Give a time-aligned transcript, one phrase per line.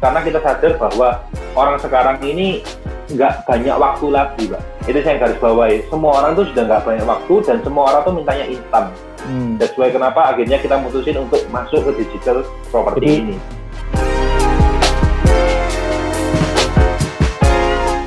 [0.00, 1.20] karena kita sadar bahwa
[1.52, 2.64] orang sekarang ini
[3.12, 4.88] nggak banyak waktu lagi, Pak.
[4.88, 5.84] Itu saya garis bawahi.
[5.92, 8.84] Semua orang tuh sudah nggak banyak waktu dan semua orang tuh mintanya instan.
[9.28, 9.60] Hmm.
[9.60, 13.36] That's why kenapa akhirnya kita mutusin untuk masuk ke digital property Jadi, ini.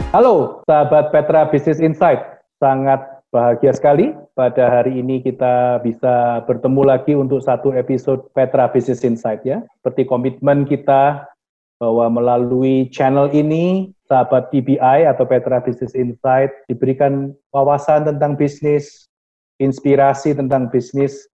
[0.09, 2.25] Halo, sahabat Petra Business Insight.
[2.57, 9.05] Sangat bahagia sekali pada hari ini kita bisa bertemu lagi untuk satu episode Petra Business
[9.05, 9.61] Insight ya.
[9.77, 11.29] Seperti komitmen kita
[11.81, 19.09] bahwa melalui channel ini sahabat PBI atau Petra Business Insight diberikan wawasan tentang bisnis,
[19.57, 21.27] inspirasi tentang bisnis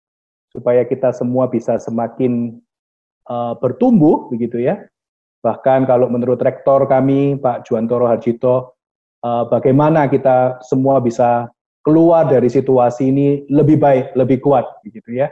[0.54, 2.56] supaya kita semua bisa semakin
[3.28, 4.78] uh, bertumbuh begitu ya.
[5.44, 8.78] Bahkan kalau menurut rektor kami Pak Juantoro Harjito
[9.22, 11.46] uh, bagaimana kita semua bisa
[11.86, 15.30] keluar dari situasi ini lebih baik, lebih kuat, begitu ya.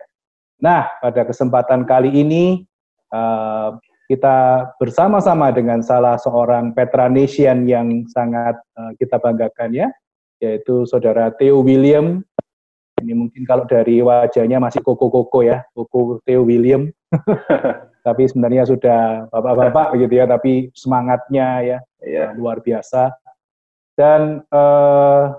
[0.63, 2.65] Nah, pada kesempatan kali ini
[3.13, 9.89] uh, kita bersama-sama dengan salah seorang Petranesian yang sangat uh, kita banggakan ya,
[10.39, 12.23] yaitu saudara Theo William.
[12.97, 16.89] Ini mungkin kalau dari wajahnya masih koko-koko ya, koko Theo William.
[18.07, 22.31] tapi sebenarnya sudah bapak-bapak begitu ya, tapi semangatnya ya yeah.
[22.39, 23.11] luar biasa.
[23.99, 25.35] Dan uh,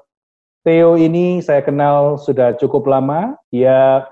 [0.67, 3.39] Theo ini saya kenal sudah cukup lama.
[3.47, 4.03] Dia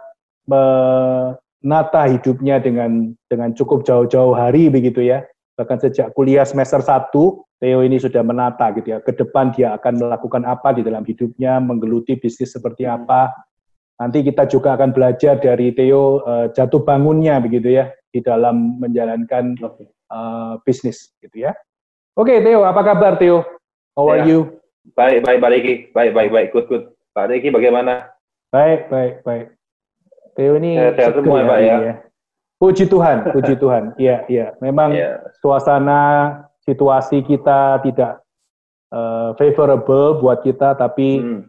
[1.66, 5.26] menata hidupnya dengan dengan cukup jauh-jauh hari begitu ya.
[5.58, 7.10] Bahkan sejak kuliah semester 1,
[7.58, 9.02] Theo ini sudah menata gitu ya.
[9.02, 13.34] Ke depan dia akan melakukan apa di dalam hidupnya, menggeluti bisnis seperti apa.
[13.98, 19.58] Nanti kita juga akan belajar dari Theo uh, jatuh bangunnya begitu ya di dalam menjalankan
[20.12, 21.56] uh, bisnis gitu ya.
[22.20, 23.42] Oke, okay, Theo, apa kabar Theo?
[23.96, 24.36] How are ya.
[24.36, 24.40] you?
[24.94, 25.74] Baik, baik, Pak Riki.
[25.96, 26.48] Baik, baik, baik.
[26.52, 26.84] Good, good.
[27.16, 28.12] Pak Riki bagaimana?
[28.52, 29.55] Baik, baik, baik.
[30.36, 31.76] Theo ini sehat, sehat semua ya, Pak ya.
[31.80, 31.94] ya.
[32.56, 33.84] Puji Tuhan, puji Tuhan.
[33.96, 34.48] Iya, iya.
[34.60, 35.20] Memang yeah.
[35.40, 36.02] suasana
[36.64, 38.24] situasi kita tidak
[38.92, 41.42] uh, favorable buat kita, tapi hmm.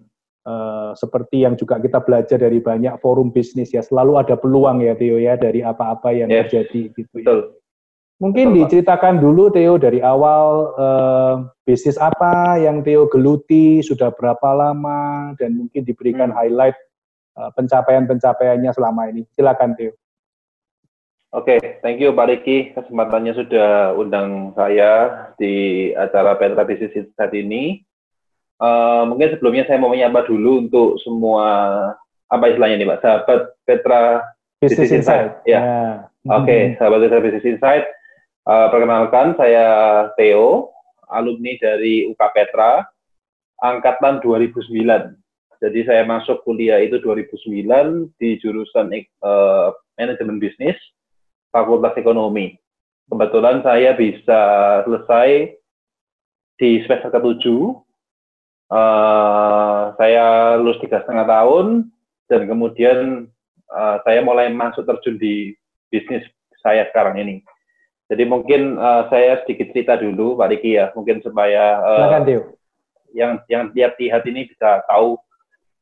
[0.46, 4.94] uh, seperti yang juga kita belajar dari banyak forum bisnis ya, selalu ada peluang ya
[4.94, 6.46] Theo ya dari apa-apa yang yes.
[6.50, 7.26] terjadi gitu ya.
[7.26, 7.40] Betul.
[8.16, 11.34] Mungkin diceritakan dulu Theo dari awal eh,
[11.68, 16.36] bisnis apa yang Theo geluti, sudah berapa lama, dan mungkin diberikan hmm.
[16.40, 16.76] highlight
[17.36, 19.22] pencapaian-pencapaiannya selama ini.
[19.36, 19.92] Silakan Theo.
[21.36, 22.72] Oke, okay, thank you Pak Riki.
[22.72, 27.84] Kesempatannya sudah undang saya di acara Petra Business saat ini.
[28.56, 31.44] Uh, mungkin sebelumnya saya mau menyapa dulu untuk semua
[32.32, 34.00] apa istilahnya nih Pak, sahabat Petra
[34.64, 34.96] Business.
[34.96, 35.44] Insight.
[35.44, 35.60] Ya.
[35.60, 35.92] Yeah.
[36.24, 36.74] Oke, okay, hmm.
[36.80, 37.84] sahabat Petra Business Insight.
[38.46, 39.66] Uh, perkenalkan, saya
[40.14, 40.72] Theo,
[41.10, 42.86] alumni dari UK Petra,
[43.60, 45.25] angkatan 2009.
[45.60, 48.92] Jadi saya masuk kuliah itu 2009 di jurusan
[49.24, 50.76] uh, manajemen bisnis,
[51.48, 52.56] Fakultas Ekonomi.
[53.06, 54.40] Kebetulan saya bisa
[54.84, 55.56] selesai
[56.58, 57.44] di semester ke-7.
[58.66, 61.86] Uh, saya lulus tiga setengah tahun
[62.26, 63.30] dan kemudian
[63.70, 65.54] uh, saya mulai masuk terjun di
[65.86, 66.26] bisnis
[66.66, 67.36] saya sekarang ini.
[68.06, 72.22] Jadi mungkin uh, saya sedikit cerita dulu Pak Riki ya, mungkin supaya uh,
[73.14, 75.18] yang yang lihat-lihat ini bisa tahu.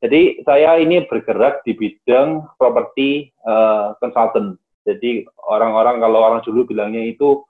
[0.05, 4.61] Jadi saya ini bergerak di bidang properti uh, consultant.
[4.85, 7.41] Jadi orang-orang kalau orang dulu bilangnya itu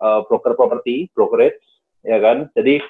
[0.00, 1.60] uh, broker properti, brokerage,
[2.00, 2.48] ya kan.
[2.56, 2.80] Jadi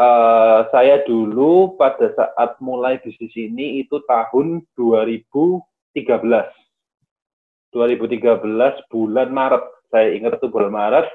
[0.00, 5.60] uh, saya dulu pada saat mulai bisnis ini itu tahun 2013.
[5.92, 11.06] 2013 bulan Maret saya ingat itu bulan Maret,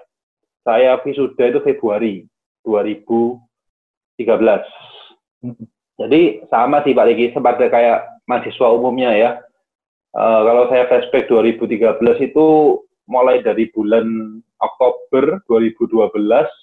[0.64, 2.26] saya wisuda itu Februari
[2.64, 4.22] 2013.
[6.02, 9.32] Jadi sama sih Pak Riki, seperti kayak mahasiswa umumnya ya.
[10.12, 12.48] Uh, kalau saya flashback 2013 itu
[13.08, 16.12] mulai dari bulan Oktober 2012,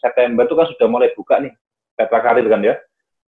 [0.04, 1.52] September itu kan sudah mulai buka nih
[1.96, 2.74] peta karir kan ya.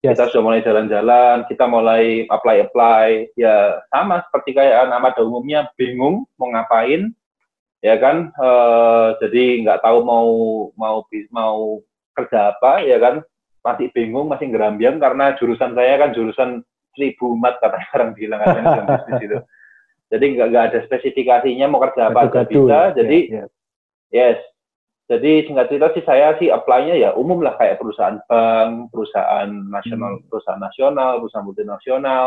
[0.04, 0.20] Yes.
[0.20, 6.28] Kita sudah mulai jalan-jalan, kita mulai apply-apply, ya sama seperti kayak anak pada umumnya bingung
[6.36, 7.10] mau ngapain,
[7.84, 10.28] ya kan uh, jadi nggak tahu mau
[10.76, 11.84] mau mau
[12.16, 13.20] kerja apa ya kan
[13.64, 16.60] masih bingung masih gerambiang karena jurusan saya kan jurusan
[16.92, 19.38] seribu umat kata orang bilang kan bisnis itu
[20.12, 22.80] jadi nggak nggak ada spesifikasinya mau kerja apa aja bisa.
[22.92, 23.44] jadi ya,
[24.12, 24.28] ya.
[24.30, 24.40] yes.
[25.04, 30.16] Jadi singkat cerita sih saya sih apply-nya ya umum lah kayak perusahaan bank, perusahaan nasional,
[30.16, 30.32] hmm.
[30.32, 32.26] perusahaan nasional, perusahaan multinasional,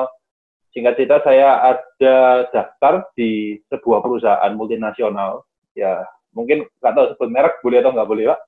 [0.77, 5.41] singkat cerita saya ada daftar di sebuah perusahaan multinasional.
[5.73, 6.05] Ya
[6.37, 8.39] mungkin nggak tahu sebut merek boleh atau nggak boleh pak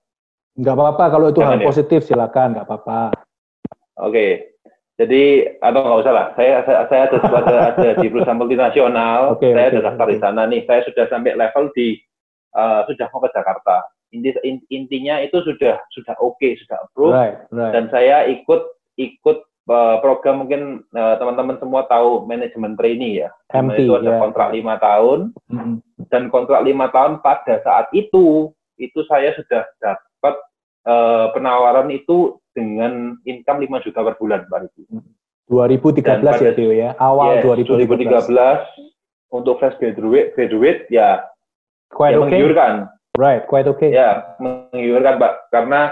[0.59, 1.67] nggak apa-apa kalau itu Jangan hal ya?
[1.71, 2.99] positif silakan nggak apa-apa
[4.03, 4.31] oke okay.
[4.99, 9.55] jadi atau nggak usah lah saya saya, saya ada, ada, ada di perusahaan multinasional okay,
[9.55, 10.13] saya okay, ada daftar okay.
[10.13, 11.95] di sana nih saya sudah sampai level di
[12.59, 14.33] uh, sudah mau ke Jakarta Inti,
[14.73, 17.13] intinya itu sudah sudah oke, okay, sudah approve.
[17.13, 17.73] Right, right.
[17.77, 18.61] Dan saya ikut
[18.97, 19.37] ikut
[19.69, 23.29] uh, program mungkin teman teman-teman semua tahu manajemen trainee ya.
[23.53, 24.21] MT, itu ada yeah.
[24.21, 25.19] kontrak lima tahun
[25.53, 25.75] mm-hmm.
[26.09, 28.49] dan kontrak lima tahun pada saat itu
[28.81, 30.08] itu saya sudah dapat
[30.85, 34.83] uh, penawaran itu dengan income 5 juta per bulan Pak Riki.
[35.49, 38.29] 2013 pada, ya Tio ya, awal yes, 2013.
[38.29, 41.25] 2013 untuk fresh graduate, graduate ya,
[41.89, 42.23] quite ya okay.
[42.29, 42.73] menggiurkan.
[43.17, 43.89] Right, quite okay.
[43.89, 45.89] Ya, menggiurkan Pak, karena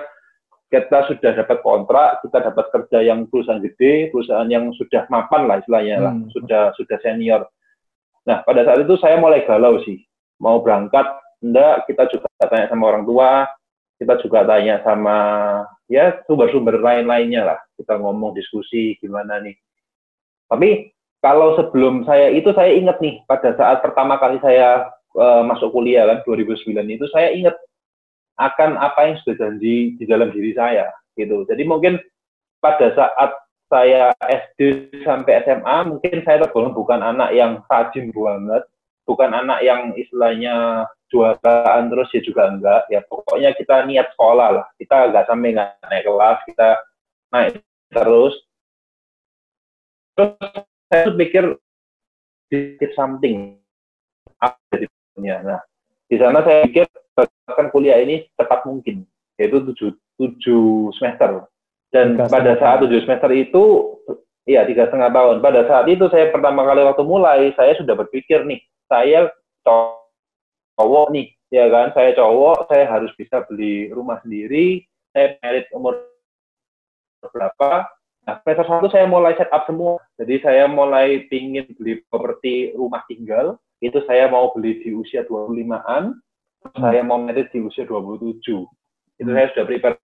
[0.70, 5.58] kita sudah dapat kontrak, kita dapat kerja yang perusahaan gede, perusahaan yang sudah mapan lah
[5.64, 6.30] istilahnya lah, hmm.
[6.36, 7.50] sudah sudah senior.
[8.28, 10.04] Nah, pada saat itu saya mulai galau sih,
[10.44, 11.08] mau berangkat,
[11.40, 13.48] enggak, kita juga tanya sama orang tua,
[13.98, 15.18] kita juga tanya sama
[15.90, 17.60] ya sumber-sumber lain-lainnya lah.
[17.78, 19.58] Kita ngomong diskusi gimana nih.
[20.48, 25.74] Tapi kalau sebelum saya itu saya ingat nih pada saat pertama kali saya uh, masuk
[25.74, 27.58] kuliah kan 2009 itu saya ingat
[28.38, 31.44] akan apa yang sudah janji di dalam diri saya gitu.
[31.50, 31.98] Jadi mungkin
[32.62, 33.34] pada saat
[33.68, 38.64] saya SD sampai SMA mungkin saya tergolong bukan anak yang rajin banget,
[39.04, 42.82] bukan anak yang istilahnya juaraan terus ya juga enggak.
[42.92, 44.66] Ya pokoknya kita niat sekolah lah.
[44.76, 46.70] Kita enggak sampai enggak naik kelas kita
[47.32, 47.54] naik
[47.92, 48.36] terus.
[50.18, 50.32] Terus
[50.88, 51.44] saya tuh pikir
[52.52, 53.60] dikit something.
[54.38, 54.86] Apa di
[55.18, 55.62] dunia nah
[56.08, 59.04] di sana saya pikir bahkan kuliah ini cepat mungkin
[59.36, 61.46] yaitu tujuh tujuh semester.
[61.92, 63.64] Dan tiga pada saat tujuh semester itu
[64.48, 65.36] iya tiga setengah tahun.
[65.44, 69.28] Pada saat itu saya pertama kali waktu mulai saya sudah berpikir nih saya
[70.78, 71.92] cowok nih ya kan?
[71.98, 74.86] Saya cowok saya harus bisa beli rumah sendiri.
[75.12, 75.98] Saya merit umur
[77.34, 77.90] berapa?
[78.28, 79.98] Nah semester satu saya mulai set up semua.
[80.22, 83.58] Jadi saya mulai pingin beli properti rumah tinggal.
[83.82, 86.18] Itu saya mau beli di usia 25-an
[86.64, 86.82] hmm.
[86.82, 88.42] saya mau merit di usia 27
[89.18, 89.34] itu hmm.
[89.34, 89.96] saya sudah prepare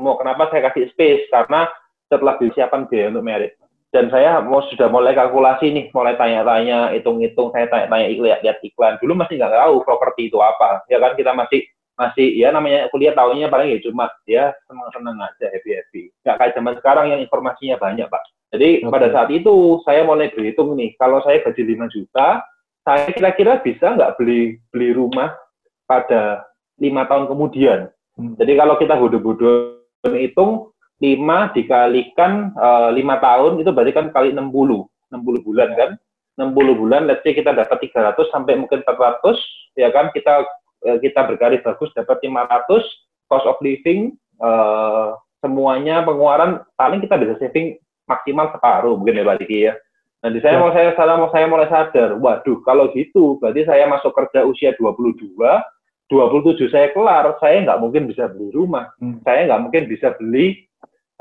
[0.00, 1.30] mau kenapa saya kasih space?
[1.30, 1.68] Karena
[2.10, 3.52] setelah disiapkan biaya untuk merit
[3.92, 8.96] dan saya mau sudah mulai kalkulasi nih, mulai tanya-tanya, hitung-hitung, saya tanya-tanya lihat, lihat iklan.
[9.04, 11.60] Dulu masih nggak tahu properti itu apa, ya kan kita masih
[11.92, 16.02] masih ya namanya kuliah tahunya paling ya cuma ya senang-senang aja happy happy.
[16.24, 18.22] Nggak kayak zaman sekarang yang informasinya banyak pak.
[18.56, 18.88] Jadi okay.
[18.88, 22.40] pada saat itu saya mulai berhitung nih, kalau saya gaji 5 juta,
[22.88, 25.36] saya kira-kira bisa nggak beli beli rumah
[25.84, 26.48] pada
[26.80, 27.92] lima tahun kemudian.
[28.16, 28.40] Hmm.
[28.40, 29.84] Jadi kalau kita bodoh-bodoh
[30.16, 30.71] hitung
[31.02, 35.90] 5 dikalikan uh, eh, 5 tahun itu berarti kan kali 60 60 bulan kan?
[36.38, 39.34] 60 bulan let's say kita dapat 300 sampai mungkin 400
[39.74, 40.14] ya kan?
[40.14, 40.46] Kita
[40.86, 42.86] uh, kita bergaris bagus dapat 500
[43.26, 47.74] cost of living uh, semuanya pengeluaran paling kita bisa saving
[48.06, 49.74] maksimal separuh mungkin ya Pak Diki ya.
[50.22, 50.60] Nanti saya ya.
[50.62, 54.70] mau saya salah mau saya mulai sadar, waduh kalau gitu berarti saya masuk kerja usia
[54.78, 59.18] 22, 27 saya kelar, saya nggak mungkin bisa beli rumah, hmm.
[59.26, 60.62] saya nggak mungkin bisa beli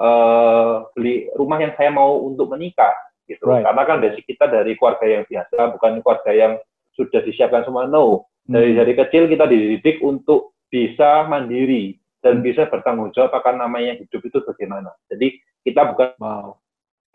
[0.01, 2.91] uh, beli rumah yang saya mau untuk menikah
[3.29, 3.45] gitu.
[3.45, 3.63] Right.
[3.63, 6.53] Karena kan basic kita dari keluarga yang biasa, bukan keluarga yang
[6.97, 7.85] sudah disiapkan semua.
[7.85, 8.79] No, dari hmm.
[8.81, 11.95] dari kecil kita dididik untuk bisa mandiri
[12.25, 12.45] dan hmm.
[12.45, 14.89] bisa bertanggung jawab akan namanya hidup itu bagaimana.
[15.07, 16.57] Jadi kita bukan wow.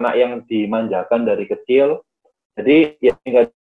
[0.00, 2.00] anak yang dimanjakan dari kecil.
[2.56, 3.52] Jadi ya tinggal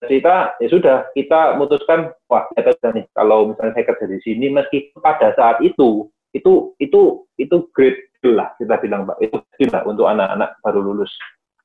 [0.00, 4.96] kita ya sudah kita memutuskan wah kita nih kalau misalnya saya kerja di sini meski
[4.96, 9.40] pada saat itu itu itu itu great lah kita bilang pak itu
[9.72, 11.08] lah untuk anak-anak baru lulus.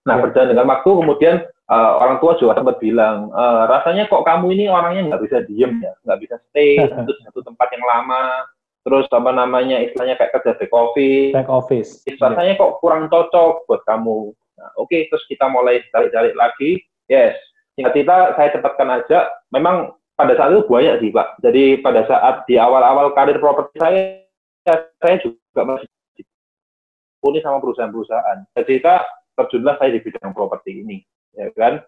[0.07, 0.21] Nah ya.
[0.23, 1.35] berjalan dengan waktu kemudian
[1.67, 5.83] uh, orang tua juga sempat bilang uh, rasanya kok kamu ini orangnya nggak bisa diem
[5.83, 8.47] ya nggak bisa stay di satu tempat yang lama
[8.85, 11.33] terus apa namanya istilahnya kayak kerja back office.
[11.35, 11.89] Back office.
[12.07, 12.59] Rasanya ya.
[12.61, 14.31] kok kurang cocok buat kamu.
[14.55, 16.79] Nah, Oke okay, terus kita mulai cari-cari lagi.
[17.11, 17.35] Yes
[17.75, 19.19] singkat kita saya cepatkan aja.
[19.51, 21.27] Memang pada saat itu banyak sih pak.
[21.43, 24.24] Jadi pada saat di awal-awal karir properti saya
[24.65, 28.49] saya juga masih dipuni sama perusahaan-perusahaan.
[28.57, 29.05] Jadi kita
[29.37, 30.97] terjunlah saya di bidang properti ini,
[31.37, 31.81] ya kan.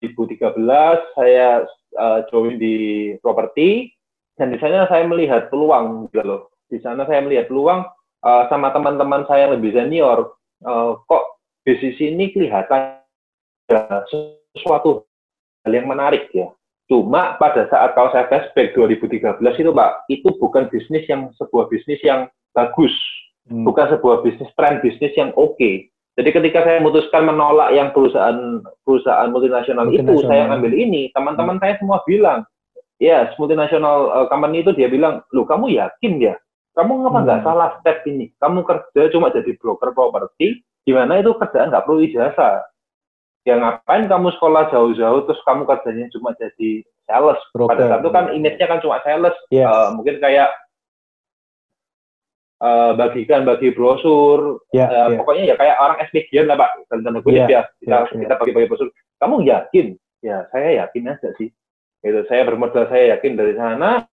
[0.00, 0.56] 2013
[1.16, 1.68] saya
[2.00, 3.92] uh, join di properti
[4.40, 6.40] dan di sana saya melihat peluang gitu loh.
[6.72, 7.84] Di sana saya melihat peluang
[8.24, 10.32] uh, sama teman-teman saya yang lebih senior.
[10.64, 13.04] Uh, kok bisnis ini kelihatan
[14.56, 15.04] sesuatu
[15.64, 16.52] hal yang menarik ya.
[16.84, 21.96] Cuma pada saat kalau saya flashback 2013 itu Pak, itu bukan bisnis yang sebuah bisnis
[22.04, 22.92] yang bagus,
[23.48, 23.64] hmm.
[23.64, 25.56] bukan sebuah bisnis tren bisnis yang oke.
[25.56, 25.88] Okay.
[26.14, 30.20] Jadi ketika saya memutuskan menolak yang perusahaan perusahaan multinasional, multinasional.
[30.20, 31.62] itu, saya ambil ini, teman-teman hmm.
[31.64, 32.46] saya semua bilang,
[33.00, 36.36] ya, yes, multinasional uh, company itu dia bilang, lu kamu yakin ya?
[36.76, 37.48] Kamu ngapa nggak hmm.
[37.48, 38.30] salah step ini?
[38.38, 42.62] Kamu kerja cuma jadi broker properti, di mana itu kerjaan nggak perlu ijazah
[43.44, 47.40] ya ngapain kamu sekolah jauh-jauh terus kamu kerjanya cuma jadi sales.
[47.52, 47.76] Broker.
[47.76, 49.36] Pada saat itu kan image-nya kan cuma sales.
[49.52, 49.68] Yes.
[49.68, 50.50] Eh, mungkin kayak
[52.64, 54.64] eh, bagikan bagi brosur.
[54.72, 55.16] Ya, Eh, ya.
[55.20, 56.70] Pokoknya ya kayak orang SPG lah Pak.
[56.88, 57.62] Dalam tanda kutip Iya, ya.
[57.76, 58.88] Kita, iya, kita bagi-bagi brosur.
[59.20, 59.86] Kamu yakin?
[60.24, 61.52] Ya saya yakin aja sih.
[62.00, 62.20] Gitu.
[62.28, 64.08] Saya bermodal saya yakin dari sana.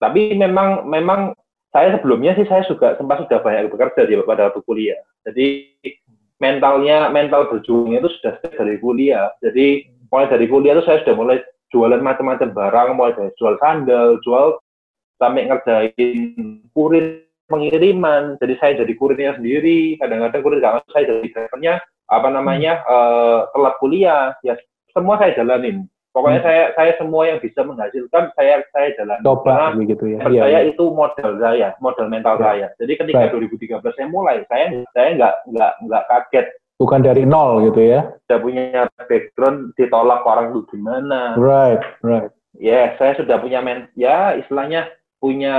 [0.00, 1.32] Tapi memang memang
[1.72, 5.00] saya sebelumnya sih saya juga sempat sudah banyak bekerja di pada waktu kuliah.
[5.26, 5.74] Jadi
[6.42, 9.30] mentalnya mental berjuangnya itu sudah dari kuliah.
[9.42, 11.38] Jadi mulai dari kuliah itu saya sudah mulai
[11.70, 14.58] jualan macam-macam barang, mulai dari jual sandal, jual
[15.18, 18.38] sampai ngerjain kurir pengiriman.
[18.38, 19.98] Jadi saya jadi kurirnya sendiri.
[19.98, 21.74] Kadang-kadang kurir nggak masuk, saya jadi drivernya
[22.10, 24.34] apa namanya eh, telat kuliah.
[24.46, 24.54] Ya
[24.94, 25.90] semua saya jalanin.
[26.14, 26.46] Pokoknya Hmm.
[26.46, 29.26] saya saya semua yang bisa menghasilkan saya saya jalanin.
[29.26, 30.18] Coba Karena begitu ya.
[30.22, 30.70] menurut Iya, saya iya.
[30.70, 32.42] itu modal saya, modal mental Ya.
[32.46, 32.66] saya.
[32.78, 33.32] Jadi ketika Baik.
[33.34, 36.46] 2013 saya mulai, saya saya nggak nggak nggak kaget.
[36.74, 38.14] Bukan dari nol gitu ya.
[38.24, 38.64] Sudah punya
[39.04, 41.34] background ditolak orang itu gimana.
[41.34, 42.30] Right, right.
[42.54, 44.86] Ya, saya sudah punya men, ya istilahnya
[45.18, 45.56] punya,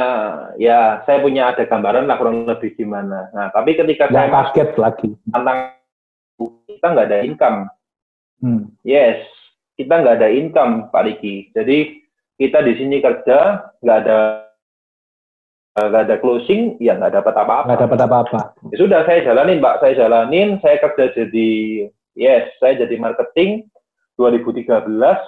[0.55, 3.27] ya saya punya ada gambaran lah kurang lebih gimana.
[3.35, 5.09] Nah, tapi ketika saya Nggak masuk kaget lagi.
[5.27, 5.59] tentang
[6.63, 7.59] kita nggak ada income,
[8.39, 8.71] Hmm.
[8.83, 9.19] yes,
[9.75, 11.51] kita nggak ada income, Pak Riki.
[11.51, 11.99] Jadi
[12.35, 14.19] kita di sini kerja nggak ada
[15.75, 17.67] nggak ada closing, ya nggak dapat apa-apa.
[17.67, 18.39] Nggak dapat apa-apa.
[18.71, 19.83] Ya sudah saya jalanin, Pak.
[19.83, 21.51] Saya jalanin, saya kerja jadi
[22.15, 23.67] yes, saya jadi marketing
[24.15, 25.19] 2013.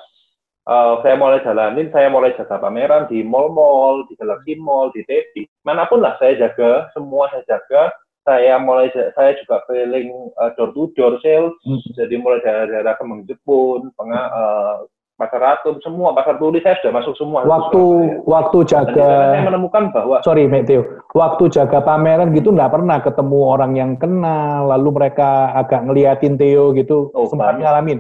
[0.68, 5.48] eh, saya mulai jalanin, saya mulai jaga pameran di mall-mall, di Galaxy Mall, di TV,
[5.64, 7.88] mana pun lah saya jaga, semua saya jaga.
[8.28, 11.80] Saya mulai saya juga keliling eh, door to door sales, Hmm.
[11.96, 14.76] jadi mulai daerah-daerah Kemang Jepun, Penga, eh,
[15.18, 17.42] Pasar Ratu, semua pasar turi saya sudah masuk semua.
[17.42, 17.82] Waktu
[18.22, 22.70] waktu Dan di sana saya jaga menemukan bahwa sorry Matthew, waktu jaga pameran gitu nggak
[22.70, 27.66] pernah ketemu orang yang kenal, lalu mereka agak ngeliatin Theo gitu, Oh, sempat banyak.
[27.66, 28.00] ngalamin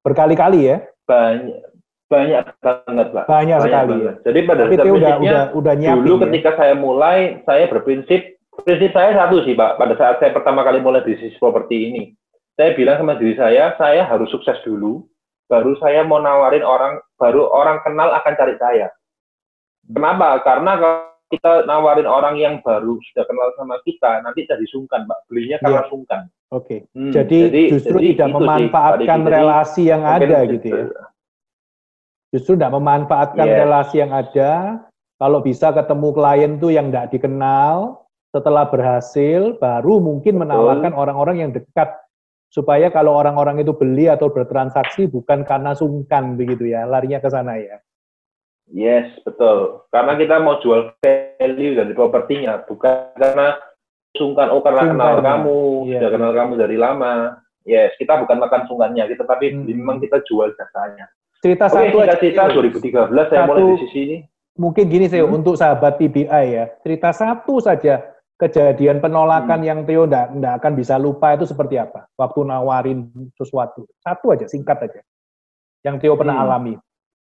[0.00, 1.60] berkali-kali ya, banyak
[2.10, 3.94] banyak banget pak banyak, sekali.
[3.94, 4.14] banget.
[4.26, 6.22] jadi pada Tapi Theo udah prinsipnya udah udah nyiapin dulu ya.
[6.26, 8.22] ketika saya mulai saya berprinsip
[8.64, 12.02] prinsip saya satu sih pak pada saat saya pertama kali mulai bisnis properti ini
[12.54, 15.04] saya bilang sama diri saya saya harus sukses dulu
[15.50, 18.88] baru saya mau nawarin orang baru orang kenal akan cari saya
[19.86, 25.06] kenapa karena kalau kita nawarin orang yang baru sudah kenal sama kita nanti jadi sungkan
[25.06, 26.90] pak belinya karena sungkan Oke.
[26.98, 29.22] Hmm, Jadi, justru jadi tidak sih, memanfaatkan Pak Diki.
[29.22, 30.84] Jadi relasi yang ada itu- gitu ya.
[32.34, 33.58] Justru tidak memanfaatkan Yes.
[33.62, 34.50] relasi yang ada.
[35.14, 37.99] Kalau bisa ketemu klien tuh yang tidak dikenal,
[38.30, 41.90] setelah berhasil, baru mungkin menawarkan orang-orang yang dekat
[42.50, 47.58] supaya kalau orang-orang itu beli atau bertransaksi bukan karena sungkan begitu ya, larinya ke sana
[47.58, 47.78] ya.
[48.70, 49.82] Yes, betul.
[49.90, 53.58] Karena kita mau jual value dari propertinya, bukan karena
[54.14, 55.58] sungkan, oh karena Sungkan, kenal kamu,
[55.90, 55.98] Iya.
[55.98, 57.14] sudah kenal kamu dari lama.
[57.66, 59.66] Yes, kita bukan makan sungkannya, kita tapi Hmm.
[59.66, 61.10] memang kita jual jasanya.
[61.42, 62.14] Cerita Oke, satu aja.
[62.14, 62.54] cerita Theo.
[62.62, 64.18] 2013 saya mulai Satu- di sisi ini.
[64.60, 65.34] Mungkin gini sih Hmm.
[65.34, 68.09] untuk sahabat TBI ya, cerita satu saja
[68.40, 69.04] kejadian Hmm.
[69.04, 72.08] penolakan yang Theo ndak akan bisa lupa itu seperti apa?
[72.16, 73.84] Waktu nawarin sesuatu.
[74.00, 75.00] Satu aja, singkat aja.
[75.84, 76.44] Yang Theo pernah Hmm.
[76.48, 76.74] alami.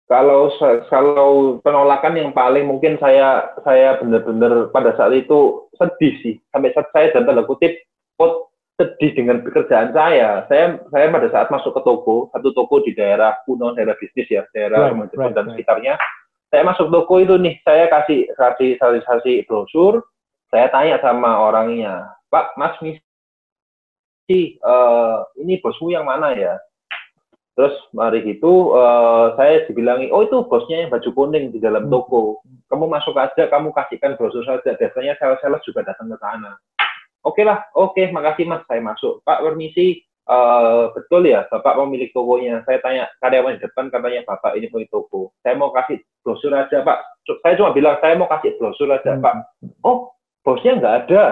[0.05, 0.53] Kalau
[0.85, 6.93] kalau penolakan yang paling mungkin saya saya benar-benar pada saat itu sedih sih sampai saat
[6.93, 7.73] saya dan tanda kutip
[8.21, 10.45] oh, sedih dengan pekerjaan saya.
[10.45, 14.45] Saya saya pada saat masuk ke toko satu toko di daerah kuno daerah bisnis ya
[14.53, 15.57] daerah Right, right, dan right.
[15.57, 15.93] sekitarnya.
[16.53, 20.05] Saya masuk toko itu nih saya kasih kasih kasih brosur.
[20.53, 23.01] Saya tanya sama orangnya Pak Mas misi
[24.59, 26.59] eh, ini bosmu yang mana ya?
[27.55, 31.93] Terus mari gitu eh, saya dibilangi, oh itu bosnya yang baju kuning di dalam Hmm.
[31.93, 32.43] toko.
[32.67, 34.75] Kamu masuk aja, kamu kasihkan brosur saja.
[34.75, 36.57] Biasanya sales-sales juga datang ke sana.
[37.23, 39.21] Oke lah, oke, makasih mas, saya masuk.
[39.23, 42.65] Pak permisi, eh, betul ya, bapak pemilik tokonya.
[42.65, 45.31] Saya tanya karyawan di depan katanya bapak ini pemilik toko.
[45.45, 46.99] Saya mau kasih brosur aja pak.
[47.45, 49.23] Saya cuma bilang saya mau kasih brosur aja Hmm.
[49.23, 49.33] pak.
[49.85, 50.11] Oh,
[50.45, 51.23] bosnya nggak ada,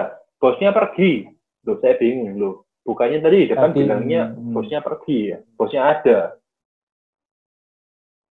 [0.42, 1.30] bosnya pergi.
[1.64, 2.54] Loh, saya bingung loh.
[2.84, 4.52] Bukannya tadi di depan bilangnya hmm.
[4.52, 6.18] bosnya pergi ya, bosnya ada.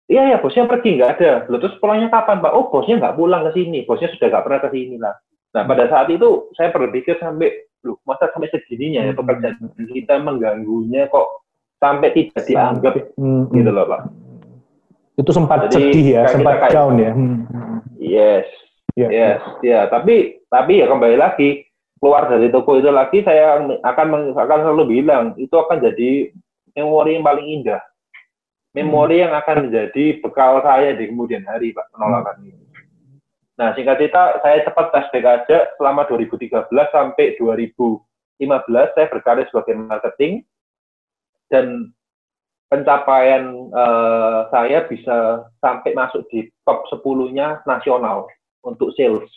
[0.09, 1.33] Iya ya, bosnya pergi nggak ada.
[1.53, 2.57] Loh, terus pulangnya kapan pak?
[2.57, 5.13] Oh bosnya nggak pulang ke sini, bosnya sudah nggak pernah ke sini lah.
[5.53, 9.21] Nah pada saat itu saya berpikir sampai, loh masa sampai segininya ya Hmm.
[9.21, 9.55] pekerjaan
[9.93, 11.45] kita mengganggunya kok
[11.77, 13.77] sampai tidak dianggap Hmm, gitu hmm.
[13.77, 14.03] loh pak.
[15.19, 17.13] Itu sempat Jadi, sedih ya, sempat down ya.
[17.13, 17.79] Hmm, hmm.
[18.01, 18.49] Yes,
[18.99, 19.87] Ya, yes, ya.
[19.87, 21.63] Tapi tapi ya kembali lagi
[22.03, 26.35] keluar dari toko itu lagi saya akan akan selalu bilang itu akan jadi
[26.75, 27.83] memori yang paling indah,
[28.75, 32.67] memori yang akan menjadi bekal saya di kemudian hari pak penolakan ini.
[33.55, 38.03] Nah singkat cerita saya cepat flashback aja selama 2013 sampai 2015
[38.99, 40.43] saya berkarir sebagai marketing
[41.51, 41.95] dan
[42.67, 48.27] pencapaian uh, saya bisa sampai masuk di top 10-nya nasional
[48.65, 49.31] untuk sales.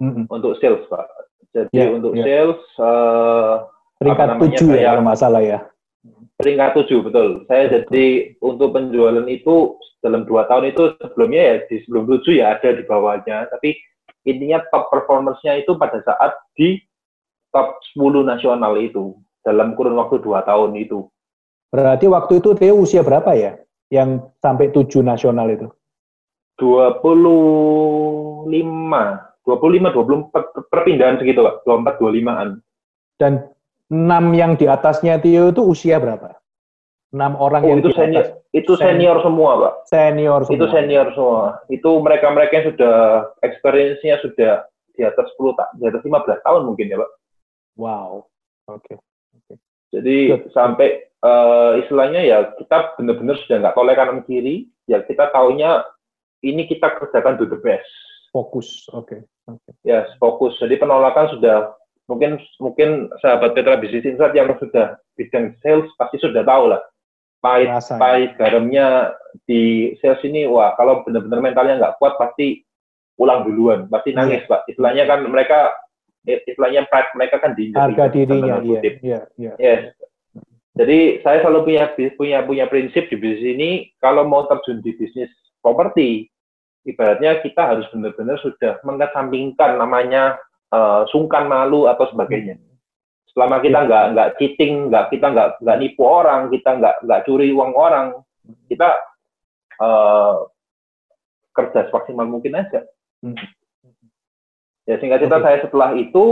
[0.00, 0.24] Mm-hmm.
[0.32, 1.06] Untuk sales, Pak.
[1.50, 2.24] Jadi yeah, untuk yeah.
[2.24, 3.54] sales uh,
[3.98, 5.58] peringkat tujuh ya kalau masalah ya.
[6.38, 7.28] Peringkat tujuh betul.
[7.50, 12.56] Saya jadi untuk penjualan itu dalam dua tahun itu sebelumnya ya di sebelum tujuh ya
[12.56, 13.76] ada di bawahnya, tapi
[14.24, 16.80] intinya top performance-nya itu pada saat di
[17.52, 21.08] top 10 nasional itu dalam kurun waktu dua tahun itu.
[21.70, 23.58] Berarti waktu itu Theo usia berapa ya?
[23.90, 25.66] Yang sampai tujuh nasional itu?
[26.60, 28.52] 25, 25,
[29.48, 32.48] 24 perpindahan segitu Pak, 24, 25-an.
[33.16, 33.32] Dan
[33.90, 36.38] enam yang di atasnya Theo itu usia berapa?
[37.10, 38.54] Enam orang oh, yang itu senior, atas.
[38.54, 39.74] itu senior semua Pak.
[39.90, 40.54] Senior semua.
[40.54, 41.58] Itu senior semua.
[41.66, 42.96] Itu mereka-mereka yang sudah
[43.42, 44.52] experience-nya sudah
[44.94, 47.10] di atas 10 tahun, di atas 15 tahun mungkin ya Pak.
[47.74, 48.30] Wow.
[48.70, 48.94] Oke.
[48.94, 48.96] Okay.
[49.42, 49.56] Okay.
[49.90, 50.54] Jadi Good.
[50.54, 50.88] sampai
[51.26, 55.82] uh, istilahnya ya kita benar-benar sudah nggak toleh kanan kiri, ya kita taunya
[56.40, 57.88] ini kita kerjakan to the best.
[58.30, 59.10] Fokus, oke.
[59.10, 59.20] Okay.
[59.48, 59.72] Okay.
[59.82, 60.54] Ya, fokus.
[60.62, 61.74] Jadi penolakan sudah
[62.10, 66.82] mungkin mungkin sahabat Petra Bisnis Insight yang sudah bidang sales pasti sudah tahu lah
[67.38, 69.14] pahit Rasa, pahit garamnya
[69.46, 72.66] di sales ini wah kalau benar-benar mentalnya nggak kuat pasti
[73.14, 74.50] pulang duluan pasti nangis yeah.
[74.50, 75.70] pak istilahnya kan mereka
[76.26, 79.82] istilahnya pride mereka kan di harga dirinya iya iya iya yes
[80.74, 81.84] jadi saya selalu punya
[82.16, 83.70] punya punya prinsip di bisnis ini
[84.02, 85.30] kalau mau terjun di bisnis
[85.60, 86.28] properti
[86.84, 90.40] ibaratnya kita harus benar-benar sudah mengesampingkan namanya
[90.72, 92.56] uh, sungkan malu atau sebagainya.
[93.30, 93.86] Selama kita iya.
[93.86, 98.06] nggak nggak cheating, nggak kita nggak nggak nipu orang, kita nggak nggak curi uang orang,
[98.66, 98.98] kita
[99.78, 100.50] uh,
[101.54, 102.82] kerja semaksimal mungkin aja.
[103.22, 103.38] Hmm.
[104.88, 105.46] Ya singkat cerita okay.
[105.46, 106.24] saya setelah itu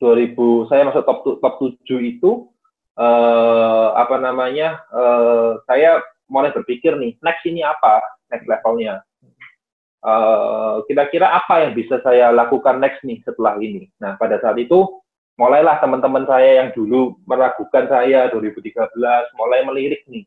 [0.00, 2.48] 2000 saya masuk top top 7 itu
[2.96, 8.00] uh, apa namanya uh, saya mulai berpikir nih next ini apa
[8.32, 9.02] next levelnya
[10.04, 14.86] uh, kira-kira apa yang bisa saya lakukan next nih setelah ini nah pada saat itu
[15.38, 18.74] mulailah teman-teman saya yang dulu meragukan saya 2013
[19.38, 20.26] mulai melirik nih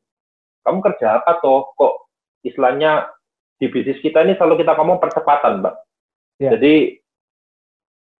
[0.61, 2.11] kamu kerja apa toh kok
[2.45, 3.09] istilahnya
[3.61, 5.75] di bisnis kita ini selalu kita ngomong percepatan mbak
[6.41, 6.53] yeah.
[6.57, 7.01] jadi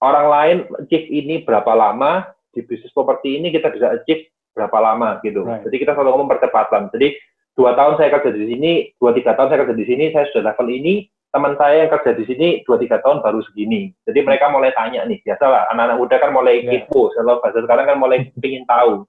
[0.02, 5.22] orang lain achieve ini berapa lama di bisnis properti ini kita bisa achieve berapa lama
[5.24, 5.48] gitu.
[5.48, 5.64] Right.
[5.64, 6.92] Jadi kita selalu ngomong percepatan.
[6.92, 7.16] Jadi
[7.56, 10.54] dua tahun saya kerja di sini, dua tiga tahun saya kerja di sini, saya sudah
[10.54, 10.96] level ini.
[11.32, 13.96] Teman saya yang kerja di sini dua tiga tahun baru segini.
[14.04, 16.84] Jadi mereka mulai tanya nih, biasalah anak-anak muda kan mulai yeah.
[16.84, 19.08] kepo, kalau bahasa sekarang kan mulai ingin tahu.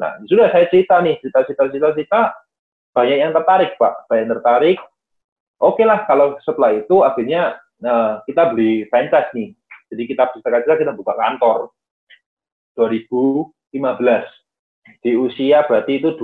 [0.00, 2.20] Nah sudah saya cerita nih, cerita-cerita cerita-cerita
[2.96, 4.78] banyak yang tertarik pak, banyak yang tertarik.
[5.58, 9.52] Oke okay lah kalau setelah itu akhirnya nah, kita beli franchise nih.
[9.92, 11.72] Jadi kita bisa kita buka kantor
[12.76, 13.74] 2015
[15.02, 16.16] di usia berarti itu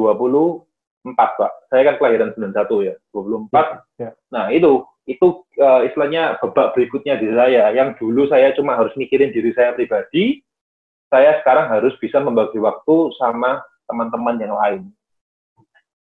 [1.05, 1.53] 24 Pak.
[1.69, 3.53] Saya kan kelahiran 91 ya, 24.
[3.53, 3.69] Ya,
[4.01, 4.11] ya.
[4.33, 9.37] Nah, itu itu uh, istilahnya babak berikutnya di saya yang dulu saya cuma harus mikirin
[9.37, 10.41] diri saya pribadi,
[11.13, 14.83] saya sekarang harus bisa membagi waktu sama teman-teman yang lain.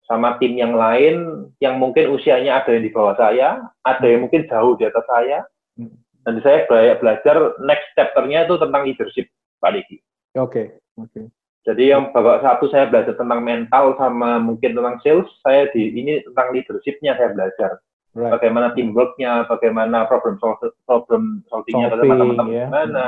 [0.04, 4.44] Sama tim yang lain yang mungkin usianya ada yang di bawah saya, ada yang mungkin
[4.50, 5.46] jauh di atas saya.
[5.80, 5.96] Hmm.
[6.26, 6.68] Dan saya
[7.00, 9.32] belajar next chapter-nya itu tentang leadership,
[9.64, 9.96] Pak Diki.
[10.36, 10.66] Oke, okay.
[11.00, 11.08] oke.
[11.08, 11.24] Okay.
[11.60, 16.24] Jadi yang babak satu saya belajar tentang mental sama mungkin tentang sales, saya di ini
[16.24, 17.70] tentang leadershipnya saya belajar.
[18.10, 18.32] Right.
[18.32, 22.66] Bagaimana teamworknya, bagaimana problem solve, problem solvingnya Solving, teman-teman yeah.
[22.66, 23.06] gimana.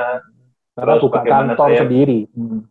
[0.73, 2.19] Terus buka bagaimana kantor saya, sendiri.
[2.37, 2.61] Hmm.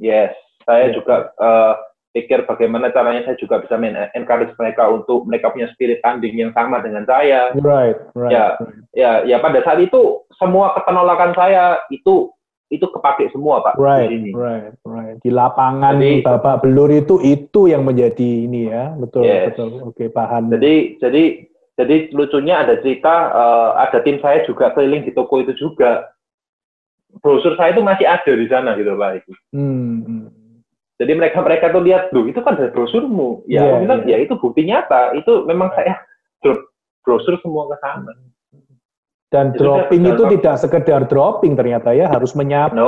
[0.00, 0.32] Yes,
[0.64, 0.94] saya yeah.
[0.96, 1.74] juga uh,
[2.14, 3.74] pikir bagaimana caranya saya juga bisa
[4.14, 7.50] encourage mereka untuk mereka punya spirit tanding yang sama dengan saya.
[7.58, 8.32] Right, right.
[8.32, 8.78] Ya, right.
[8.94, 12.33] ya, ya pada saat itu semua penolakan saya itu
[12.74, 14.30] itu kepake semua pak right, di sini.
[14.34, 15.16] Right, right.
[15.22, 19.54] Di lapangan jadi, bapak belur itu itu yang menjadi ini ya, betul, yes.
[19.54, 19.94] betul.
[19.94, 20.50] Oke, paham.
[20.50, 21.22] Jadi, jadi,
[21.78, 26.10] jadi lucunya ada cerita, uh, ada tim saya juga keliling di toko itu juga.
[27.22, 29.22] Brosur saya itu masih ada di sana gitu pak.
[29.54, 30.26] Hmm, hmm.
[30.98, 33.46] Jadi mereka mereka tuh lihat, tuh itu kan dari brosurmu.
[33.46, 34.18] Ya, yeah, bilang, yeah.
[34.18, 35.14] ya itu bukti nyata.
[35.14, 35.98] Itu memang saya
[36.42, 36.58] drop
[37.06, 38.14] brosur semua ke sana.
[39.34, 42.86] Dan Jadi dropping itu tidak sekedar dropping ternyata ya, harus menyapa, no.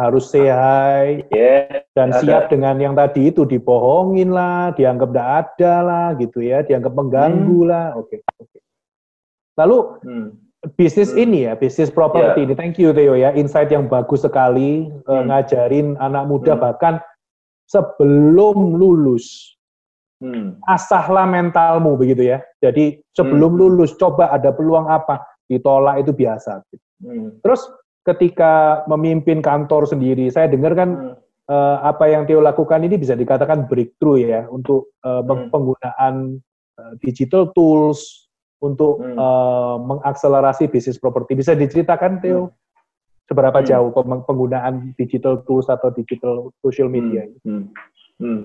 [0.00, 2.24] harus say hi, yeah, dan ada.
[2.24, 7.60] siap dengan yang tadi itu dibohongin lah, dianggap tidak ada lah gitu ya, dianggap mengganggu
[7.60, 7.68] hmm.
[7.68, 7.86] lah.
[8.00, 8.40] Oke, okay.
[8.40, 8.60] okay.
[9.60, 10.28] Lalu hmm.
[10.72, 11.20] bisnis hmm.
[11.20, 12.46] ini ya, bisnis properti yeah.
[12.48, 15.28] ini, thank you Theo ya, insight yang bagus sekali eh, hmm.
[15.28, 16.64] ngajarin anak muda hmm.
[16.64, 16.94] bahkan
[17.68, 19.52] sebelum lulus
[20.24, 20.64] hmm.
[20.64, 22.40] asahlah mentalmu begitu ya.
[22.64, 23.60] Jadi sebelum hmm.
[23.60, 26.64] lulus coba ada peluang apa ditolak itu biasa.
[27.02, 27.38] Hmm.
[27.44, 27.68] Terus
[28.04, 31.14] ketika memimpin kantor sendiri, saya dengar kan hmm.
[31.48, 35.48] uh, apa yang Theo lakukan ini bisa dikatakan breakthrough ya untuk uh, hmm.
[35.52, 36.40] penggunaan
[36.80, 38.28] uh, digital tools
[38.60, 39.16] untuk hmm.
[39.16, 41.36] uh, mengakselerasi bisnis properti.
[41.36, 42.52] Bisa diceritakan Theo hmm.
[43.28, 43.68] seberapa hmm.
[43.68, 43.90] jauh
[44.24, 47.28] penggunaan digital tools atau digital social media?
[47.44, 47.68] Hmm.
[47.68, 47.72] Hmm.
[48.20, 48.42] Hmm.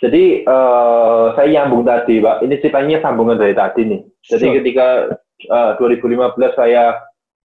[0.00, 2.40] Jadi uh, saya nyambung tadi, Pak.
[2.40, 4.00] Ini ceritanya sambungan dari tadi nih.
[4.24, 4.56] Jadi sure.
[4.60, 4.86] ketika
[5.50, 6.98] uh, 2015 saya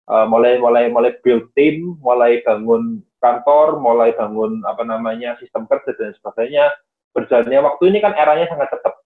[0.09, 5.91] uh, mulai mulai mulai build team, mulai bangun kantor, mulai bangun apa namanya sistem kerja
[5.95, 6.71] dan sebagainya.
[7.13, 9.01] Berjalannya waktu ini kan eranya sangat tetap.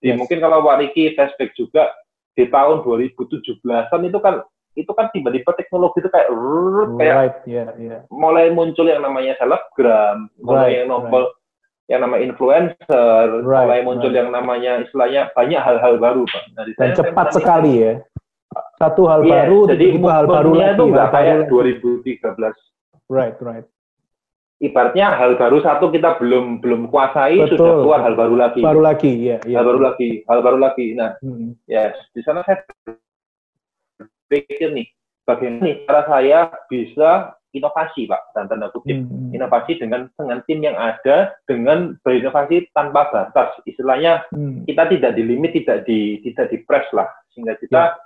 [0.00, 0.18] Jadi yes.
[0.20, 1.92] mungkin kalau Pak Riki flashback juga
[2.34, 4.42] di tahun 2017-an itu kan
[4.74, 8.02] itu kan tiba-tiba teknologi itu kayak rrr, kayak right, yeah, yeah.
[8.10, 11.42] mulai muncul yang namanya selebgram, mulai yang novel right
[11.84, 14.18] yang namanya influencer, right, mulai muncul right.
[14.24, 16.42] yang namanya istilahnya banyak hal-hal baru, Pak.
[16.56, 17.92] Nah, Dan cepat sekali ya.
[18.78, 20.74] Satu hal yeah, baru, jadi itu hal baru lagi.
[20.74, 23.10] itu nggak kayak 2013.
[23.10, 23.66] Right, right.
[24.62, 27.58] Ibaratnya hal baru satu kita belum belum kuasai Betul.
[27.58, 28.60] sudah keluar hal baru lagi.
[28.62, 29.38] Baru lagi, ya.
[29.44, 30.86] Yeah, Hal baru lagi, hal baru lagi.
[30.94, 31.58] Nah, hmm.
[31.68, 32.64] ya yes, di sana saya
[34.30, 34.88] pikir nih,
[35.28, 36.40] bagaimana nih cara saya
[36.70, 37.10] bisa
[37.54, 39.30] inovasi pak dan tanda kutip hmm.
[39.30, 44.66] inovasi dengan dengan tim yang ada dengan berinovasi tanpa batas istilahnya hmm.
[44.66, 48.03] kita tidak dilimit tidak di tidak di press lah sehingga kita yeah.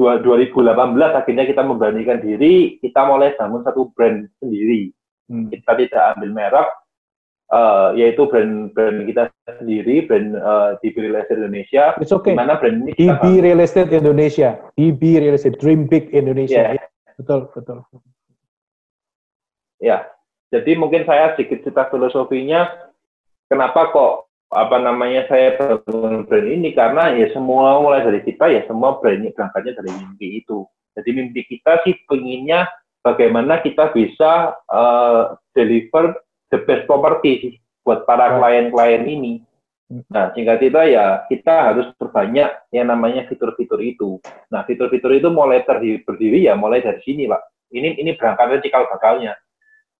[0.00, 0.64] 2018
[0.96, 4.92] akhirnya kita memberanikan diri kita mulai bangun satu brand sendiri.
[5.30, 5.48] Hmm.
[5.48, 6.68] kita tidak ambil merek
[7.54, 9.30] uh, yaitu brand brand kita
[9.62, 11.84] sendiri brand uh, DB Real Estate Indonesia.
[12.02, 12.34] It's okay.
[12.34, 14.58] mana brand ini DB Real Estate Indonesia.
[14.74, 16.74] DB Real Estate Dream Big Indonesia.
[16.74, 16.84] Yeah.
[17.16, 17.86] betul betul.
[19.82, 20.06] Ya,
[20.52, 22.70] jadi mungkin saya sedikit cerita filosofinya,
[23.48, 28.60] kenapa kok apa namanya saya bangun brand ini karena ya semua mulai dari kita ya
[28.68, 30.68] semua brand ini berangkatnya dari mimpi itu.
[30.92, 32.68] Jadi mimpi kita sih pengennya
[33.00, 36.20] bagaimana kita bisa uh, deliver
[36.52, 39.40] the best property sih buat para klien-klien ini.
[40.08, 44.20] Nah, singkat kita ya kita harus berbanyak yang namanya fitur-fitur itu.
[44.48, 47.72] Nah, fitur-fitur itu mulai terdiri berdiri ya mulai dari sini, Pak.
[47.72, 49.36] Ini ini berangkatnya cikal bakalnya.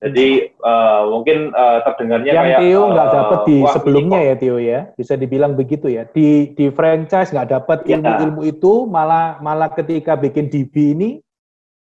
[0.02, 4.58] Jadi uh, mungkin uh, terdengarnya yang kayak Tio nggak uh, dapat di sebelumnya ya Tio
[4.58, 6.02] ya, bisa dibilang begitu ya.
[6.10, 8.02] Di di franchise nggak dapat ya.
[8.02, 11.10] ilmu-ilmu itu, malah malah ketika bikin DB ini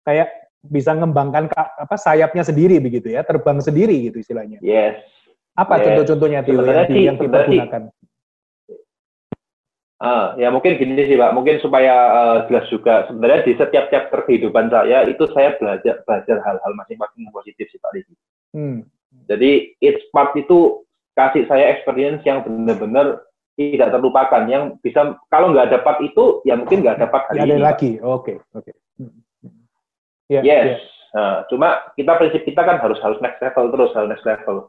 [0.06, 0.30] kayak
[0.62, 4.62] bisa ngembangkan apa sayapnya sendiri begitu ya, terbang sendiri gitu istilahnya.
[4.62, 5.02] Yes.
[5.58, 5.84] Apa yes.
[5.90, 7.82] contoh-contohnya Tio yang, yang kita gunakan?
[10.04, 14.28] Uh, ya mungkin gini sih Pak, mungkin supaya uh, jelas juga sebenarnya di setiap chapter
[14.28, 18.16] kehidupan saya itu saya belajar belajar hal-hal masing-masing positif sih Pak Riki.
[18.52, 18.84] Hmm.
[19.32, 20.84] Jadi each part itu
[21.16, 23.24] kasih saya experience yang benar-benar
[23.56, 27.64] tidak terlupakan, yang bisa kalau nggak dapat itu ya mungkin nggak dapat hari ada ini.
[27.64, 28.36] lagi, oke okay.
[28.60, 28.66] oke.
[28.68, 28.76] Okay.
[29.00, 29.16] Hmm.
[30.28, 30.80] Yeah, yes, yeah.
[31.14, 34.68] Nah, cuma kita prinsip kita kan harus harus next level terus harus next level.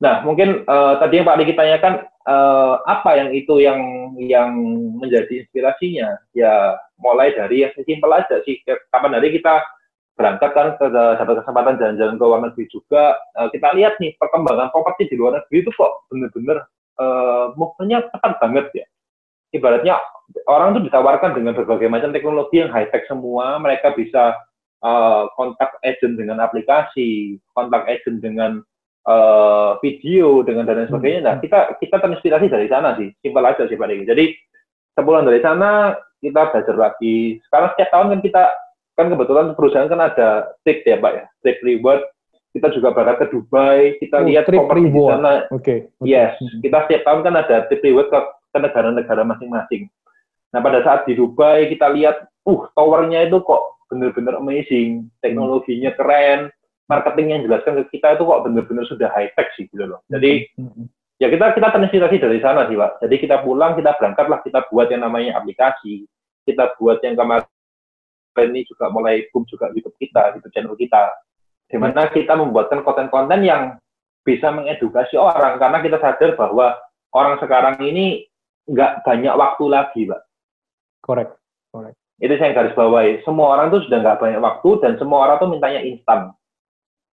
[0.00, 3.80] Nah, mungkin uh, tadi yang Pak Diki tanyakan uh, apa yang itu yang
[4.16, 4.56] yang
[4.96, 6.16] menjadi inspirasinya?
[6.32, 8.64] Ya, mulai dari yang simpel aja sih.
[8.64, 9.60] Kapan hari kita
[10.16, 14.68] berangkat kan ke dapat kesempatan jalan-jalan ke luar negeri juga, uh, kita lihat nih perkembangan
[14.68, 16.64] properti di luar negeri itu kok bener-bener
[17.00, 18.86] uh, movement-nya cepat banget ya.
[19.56, 19.96] Ibaratnya
[20.46, 24.36] orang tuh ditawarkan dengan berbagai macam teknologi yang high-tech semua, mereka bisa
[24.84, 28.60] uh, kontak agent dengan aplikasi, kontak agent dengan
[29.06, 30.92] uh, video dengan dan lain hmm.
[30.92, 31.20] sebagainya.
[31.24, 33.08] Nah, kita kita terinspirasi dari sana sih.
[33.22, 34.04] Simpel aja sih Pak Diki.
[34.08, 34.24] Jadi
[34.98, 37.40] sebulan dari sana kita belajar lagi.
[37.48, 38.42] Sekarang setiap tahun kan kita
[38.98, 40.28] kan kebetulan perusahaan kan ada
[40.66, 42.04] trip ya Pak ya, trip reward.
[42.50, 45.46] Kita juga berangkat ke Dubai, kita oh, lihat properti di sana.
[45.54, 45.62] Oke.
[45.62, 46.02] Okay, okay.
[46.02, 46.58] Yes, hmm.
[46.66, 49.86] kita setiap tahun kan ada trip reward ke, ke negara-negara masing-masing.
[50.50, 56.50] Nah pada saat di Dubai kita lihat, uh towernya itu kok bener-bener amazing, teknologinya keren,
[56.90, 60.02] marketing yang jelaskan ke kita itu kok benar-benar sudah high tech sih gitu loh.
[60.10, 60.84] Jadi mm-hmm.
[61.22, 62.98] ya kita kita terinspirasi dari sana sih pak.
[62.98, 66.10] Jadi kita pulang kita berangkatlah kita buat yang namanya aplikasi,
[66.42, 67.46] kita buat yang kemarin
[68.50, 71.14] ini juga mulai boom juga YouTube kita, YouTube channel kita,
[71.70, 73.78] di mana kita membuatkan konten-konten yang
[74.26, 76.74] bisa mengedukasi orang karena kita sadar bahwa
[77.14, 78.26] orang sekarang ini
[78.66, 80.20] nggak banyak waktu lagi, pak.
[81.02, 81.32] Correct,
[81.70, 81.96] correct.
[82.20, 83.24] Itu saya garis bawahi.
[83.24, 86.36] Semua orang tuh sudah nggak banyak waktu dan semua orang tuh mintanya instan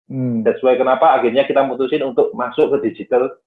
[0.07, 0.43] Hmm.
[0.43, 3.37] That's why kenapa akhirnya kita mutusin untuk masuk ke digital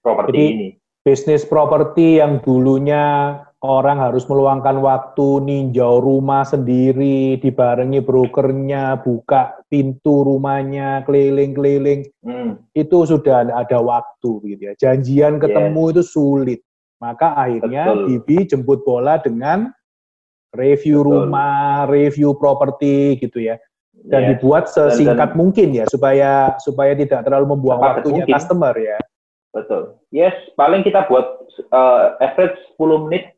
[0.00, 0.68] property ini.
[1.00, 10.24] Bisnis properti yang dulunya orang harus meluangkan waktu ninjau rumah sendiri, dibarengi brokernya, buka pintu
[10.24, 12.72] rumahnya, keliling-keliling, hmm.
[12.72, 14.74] itu sudah ada waktu gitu ya.
[14.80, 15.92] Janjian ketemu yes.
[15.92, 16.60] itu sulit.
[17.00, 18.04] Maka akhirnya Betul.
[18.20, 19.72] Bibi jemput bola dengan
[20.52, 21.12] review Betul.
[21.24, 23.56] rumah, review properti gitu ya.
[24.08, 24.28] Dan yes.
[24.36, 28.34] dibuat sesingkat dan, dan, mungkin ya supaya supaya tidak terlalu membuang waktunya mungkin.
[28.36, 28.98] customer ya.
[29.50, 29.98] Betul.
[30.14, 31.42] Yes, paling kita buat
[31.74, 33.34] uh, average 10 menit,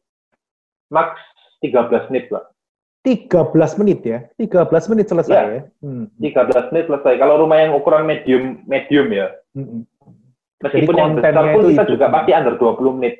[0.92, 1.16] max
[1.64, 2.44] 13 menit lah.
[3.02, 4.18] 13 menit ya?
[4.38, 5.50] 13 menit selesai ya?
[5.58, 5.62] ya?
[5.82, 6.06] Hmm.
[6.20, 7.14] 13 menit selesai.
[7.18, 9.34] Kalau rumah yang ukuran medium medium ya.
[9.56, 9.82] Hmm.
[10.62, 11.92] Meskipun yang besar pun kita itu.
[11.98, 13.14] juga pasti under 20 menit.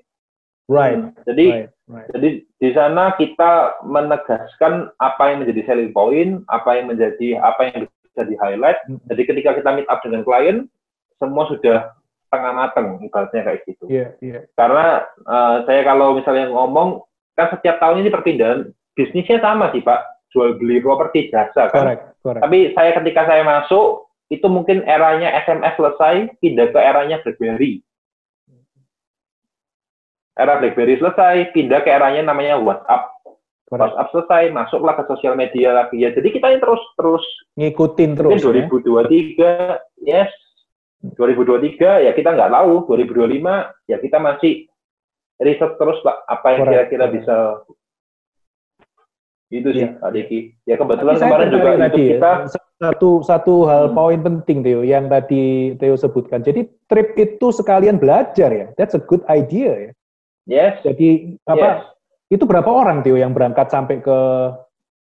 [0.70, 0.94] Right.
[1.00, 1.11] Hmm.
[1.26, 1.68] Jadi right.
[1.92, 2.09] Right.
[2.09, 7.85] jadi di sana kita menegaskan apa yang menjadi selling point, apa yang menjadi apa yang
[7.85, 8.81] bisa di highlight.
[8.88, 9.00] Hmm.
[9.12, 10.68] Jadi ketika kita meet up dengan klien,
[11.20, 11.92] semua sudah
[12.33, 13.85] tengah mateng ibaratnya kayak gitu.
[13.92, 14.48] Yeah, yeah.
[14.57, 17.05] Karena uh, saya kalau misalnya ngomong
[17.37, 21.96] kan setiap tahun ini perpindahan bisnisnya sama sih Pak, jual beli properti jasa kan.
[21.96, 22.42] Correct, correct.
[22.44, 27.85] Tapi saya ketika saya masuk itu mungkin eranya SMS selesai, pindah ke eranya BlackBerry.
[30.33, 33.12] Era BlackBerry selesai, pindah ke eranya namanya WhatsApp.
[33.68, 36.12] WhatsApp selesai, masuklah ke sosial media lagi ya.
[36.12, 37.25] Jadi kita ini terus terus
[37.57, 38.40] ngikutin terus.
[38.40, 40.25] Mungkin 2023, ya?
[40.29, 40.33] yes.
[41.03, 42.87] 2023 ya kita nggak tahu.
[42.87, 44.71] 2025 ya kita masih
[45.42, 47.37] riset terus pak apa yang kira-kira bisa
[49.53, 50.01] itu sih ya.
[50.01, 50.40] Pak Diki.
[50.64, 51.90] Ya kebetulan kemarin juga itu ya.
[52.16, 52.33] kita
[52.81, 53.95] satu satu hal hmm.
[53.95, 56.40] poin penting Theo yang tadi Theo sebutkan.
[56.40, 58.66] Jadi trip itu sekalian belajar ya.
[58.81, 59.92] That's a good idea ya.
[60.48, 60.81] Yes.
[60.83, 61.59] Jadi apa?
[61.61, 61.81] Yes.
[62.33, 64.18] Itu berapa orang Theo yang berangkat sampai ke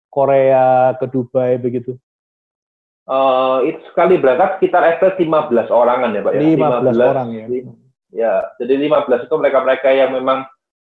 [0.08, 2.00] Korea, ke Dubai begitu?
[3.08, 6.42] Uh, itu sekali berangkat sekitar efek 15 orangan ya Pak ya.
[6.44, 7.46] 15, 15 orang ya.
[8.08, 10.48] Ya, jadi 15 itu mereka-mereka yang memang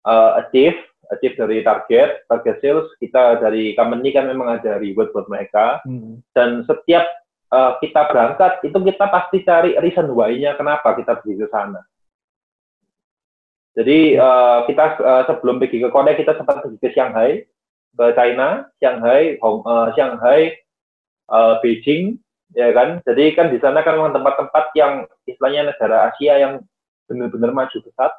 [0.05, 0.77] uh, achieve
[1.09, 5.81] achieve dari target, target sales, kita dari company kan memang ada reward buat mereka.
[5.83, 6.21] Hmm.
[6.31, 7.05] Dan setiap
[7.49, 11.81] uh, kita berangkat, itu kita pasti cari reason why-nya kenapa kita pergi ke sana.
[13.79, 17.47] Jadi uh, kita uh, sebelum pergi ke Korea, kita sempat pergi ke Shanghai,
[17.95, 20.51] ke China, Shanghai, Hong, uh, Shanghai,
[21.31, 22.19] uh, Beijing,
[22.51, 22.99] ya kan.
[23.07, 26.53] Jadi kan di sana kan memang tempat-tempat yang istilahnya negara Asia yang
[27.07, 28.11] benar-benar maju pesat.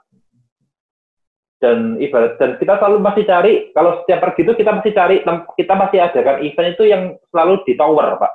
[1.60, 5.20] Dan ibarat dan kita selalu masih cari kalau setiap pergi itu kita masih cari
[5.60, 8.32] kita masih adakan event itu yang selalu di tower pak.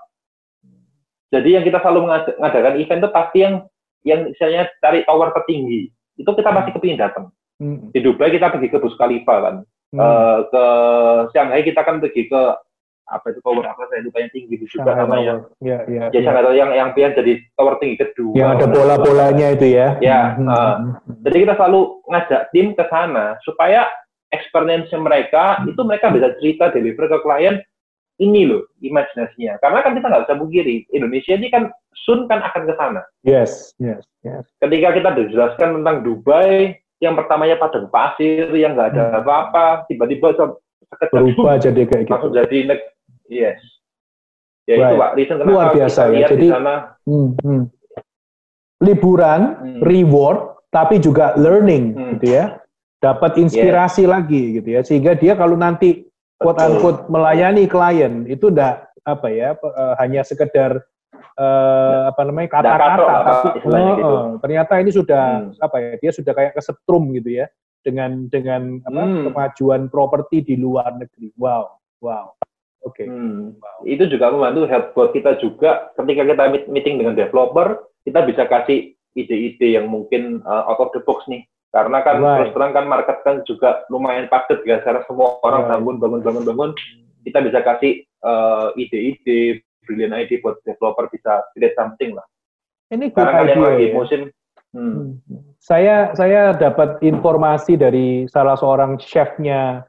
[1.33, 3.55] Jadi yang kita selalu mengadakan event itu pasti yang
[4.05, 6.77] yang misalnya cari tower tertinggi itu kita masih hmm.
[6.79, 7.25] kepingin datang
[7.59, 7.91] hmm.
[7.91, 9.99] di Dubai kita pergi ke Burj Khalifa kan hmm.
[9.99, 10.65] uh, ke
[11.35, 12.41] Shanghai kita kan pergi ke
[13.05, 16.51] apa itu tower apa saya lupa yang tinggi itu juga namanya ya ya, ya, ya.
[16.57, 20.49] yang yang pian jadi tower tinggi kedua yang ada bola-bolanya itu ya ya hmm.
[20.49, 20.75] uh,
[21.21, 23.85] jadi kita selalu ngajak tim ke sana supaya
[24.33, 25.69] experience mereka hmm.
[25.69, 27.61] itu mereka bisa cerita deliver ke klien
[28.17, 31.69] ini loh imajinasinya karena kan kita nggak bisa bugiri Indonesia ini kan
[32.03, 37.55] soon kan akan ke sana yes yes yes ketika kita dijelaskan tentang Dubai yang pertamanya
[37.59, 39.19] padang pasir yang nggak ada hmm.
[39.23, 40.35] apa-apa tiba-tiba
[41.11, 42.57] berubah jadi kayak gitu langsung jadi
[43.29, 43.61] Yes.
[44.65, 44.89] Ya right.
[44.89, 46.27] itu Pak, reason kenapa Luar biasa ya.
[46.29, 47.63] Jadi sana, hmm, hmm.
[48.81, 49.81] liburan, hmm.
[49.85, 50.39] reward,
[50.73, 52.09] tapi juga learning hmm.
[52.17, 52.45] gitu ya.
[52.97, 54.09] Dapat inspirasi yes.
[54.09, 54.81] lagi gitu ya.
[54.81, 56.09] Sehingga dia kalau nanti
[56.41, 60.81] quote unquote melayani klien itu udah apa ya uh, hanya sekedar
[61.39, 64.13] uh, apa namanya kata-kata tapi oh, gitu.
[64.43, 65.59] ternyata ini sudah hmm.
[65.61, 67.45] apa ya dia sudah kayak kesetrum gitu ya
[67.85, 69.23] dengan dengan apa hmm.
[69.31, 71.69] kemajuan properti di luar negeri wow
[72.01, 72.33] wow
[72.85, 73.01] Oke.
[73.01, 73.07] Okay.
[73.09, 73.57] Hmm.
[73.57, 73.81] Wow.
[73.81, 78.93] Itu juga membantu help buat kita juga ketika kita meeting dengan developer, kita bisa kasih
[79.17, 81.41] ide-ide yang mungkin uh, out of the box nih.
[81.73, 82.45] Karena kan right.
[82.45, 85.71] terus terang kan market kan juga lumayan padat ya, karena semua orang right.
[85.75, 86.71] bangun, bangun, bangun, bangun.
[87.25, 92.25] Kita bisa kasih uh, ide-ide, brilliant ide buat developer bisa create something lah.
[92.91, 93.93] Ini Karena kan yang lagi ya.
[93.93, 94.21] musim.
[94.75, 95.17] Hmm.
[95.23, 95.41] hmm.
[95.57, 99.87] Saya saya dapat informasi dari salah seorang chefnya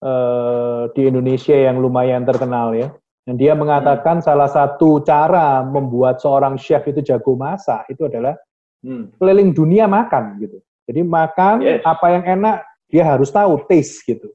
[0.00, 2.88] uh, di Indonesia yang lumayan terkenal ya.
[3.22, 4.26] Dan dia mengatakan hmm.
[4.26, 8.34] salah satu cara membuat seorang chef itu jago masak itu adalah
[8.82, 9.20] hmm.
[9.20, 10.58] keliling dunia makan gitu.
[10.88, 11.80] Jadi makan yes.
[11.86, 12.56] apa yang enak
[12.90, 14.32] dia harus tahu taste gitu.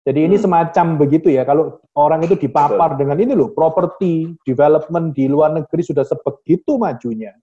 [0.00, 0.44] Jadi ini hmm.
[0.48, 1.44] semacam begitu ya.
[1.44, 3.00] Kalau orang itu dipapar Betul.
[3.04, 7.36] dengan ini loh, properti development di luar negeri sudah sebegitu majunya.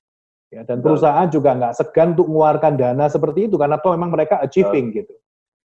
[0.48, 4.40] Ya, dan perusahaan juga nggak segan untuk mengeluarkan dana seperti itu karena toh memang mereka
[4.40, 4.98] achieving Betul.
[5.04, 5.14] gitu.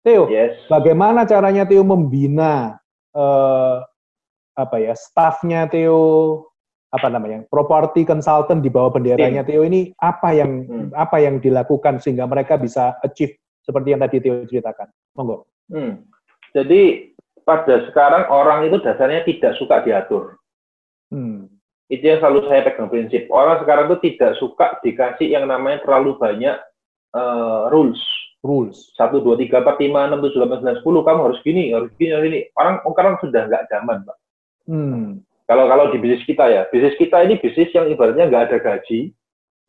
[0.06, 0.54] Theo, yes.
[0.70, 2.76] bagaimana caranya Theo membina
[3.16, 3.82] uh,
[4.54, 6.44] apa ya staffnya Theo
[6.92, 10.88] apa namanya property consultant di bawah benderanya Theo ini apa yang hmm.
[10.94, 15.48] apa yang dilakukan sehingga mereka bisa achieve seperti yang tadi Theo ceritakan, monggo.
[15.72, 16.06] Hmm.
[16.56, 17.12] Jadi
[17.44, 20.40] pada sekarang orang itu dasarnya tidak suka diatur.
[21.12, 21.52] Hmm.
[21.92, 23.28] Itu yang selalu saya pegang prinsip.
[23.28, 26.56] Orang sekarang itu tidak suka dikasih yang namanya terlalu banyak
[27.12, 28.00] uh, rules
[28.46, 28.94] rules.
[28.94, 31.02] Satu, dua, tiga, empat, lima, enam, tujuh, delapan, sembilan, sepuluh.
[31.02, 32.40] Kamu harus gini, harus gini, harus gini.
[32.54, 34.16] Orang sekarang sudah nggak zaman, Pak.
[34.70, 35.08] Hmm.
[35.46, 39.14] Kalau kalau di bisnis kita ya, bisnis kita ini bisnis yang ibaratnya nggak ada gaji,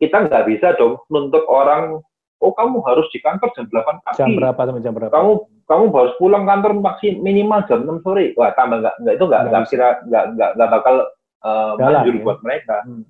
[0.02, 2.02] kita nggak bisa dong nuntut orang,
[2.43, 4.17] oh kamu harus di kantor jam 8 pagi.
[4.19, 5.13] Jam berapa sampai jam berapa?
[5.13, 5.32] Kamu
[5.67, 8.34] kamu harus pulang kantor maksimal minimal jam 6 sore.
[8.38, 10.95] Wah tambah nggak nggak itu nggak nggak kira nggak nggak nggak bakal
[11.43, 12.23] uh, manjur ya.
[12.23, 12.78] buat mereka.
[12.86, 13.04] Hmm.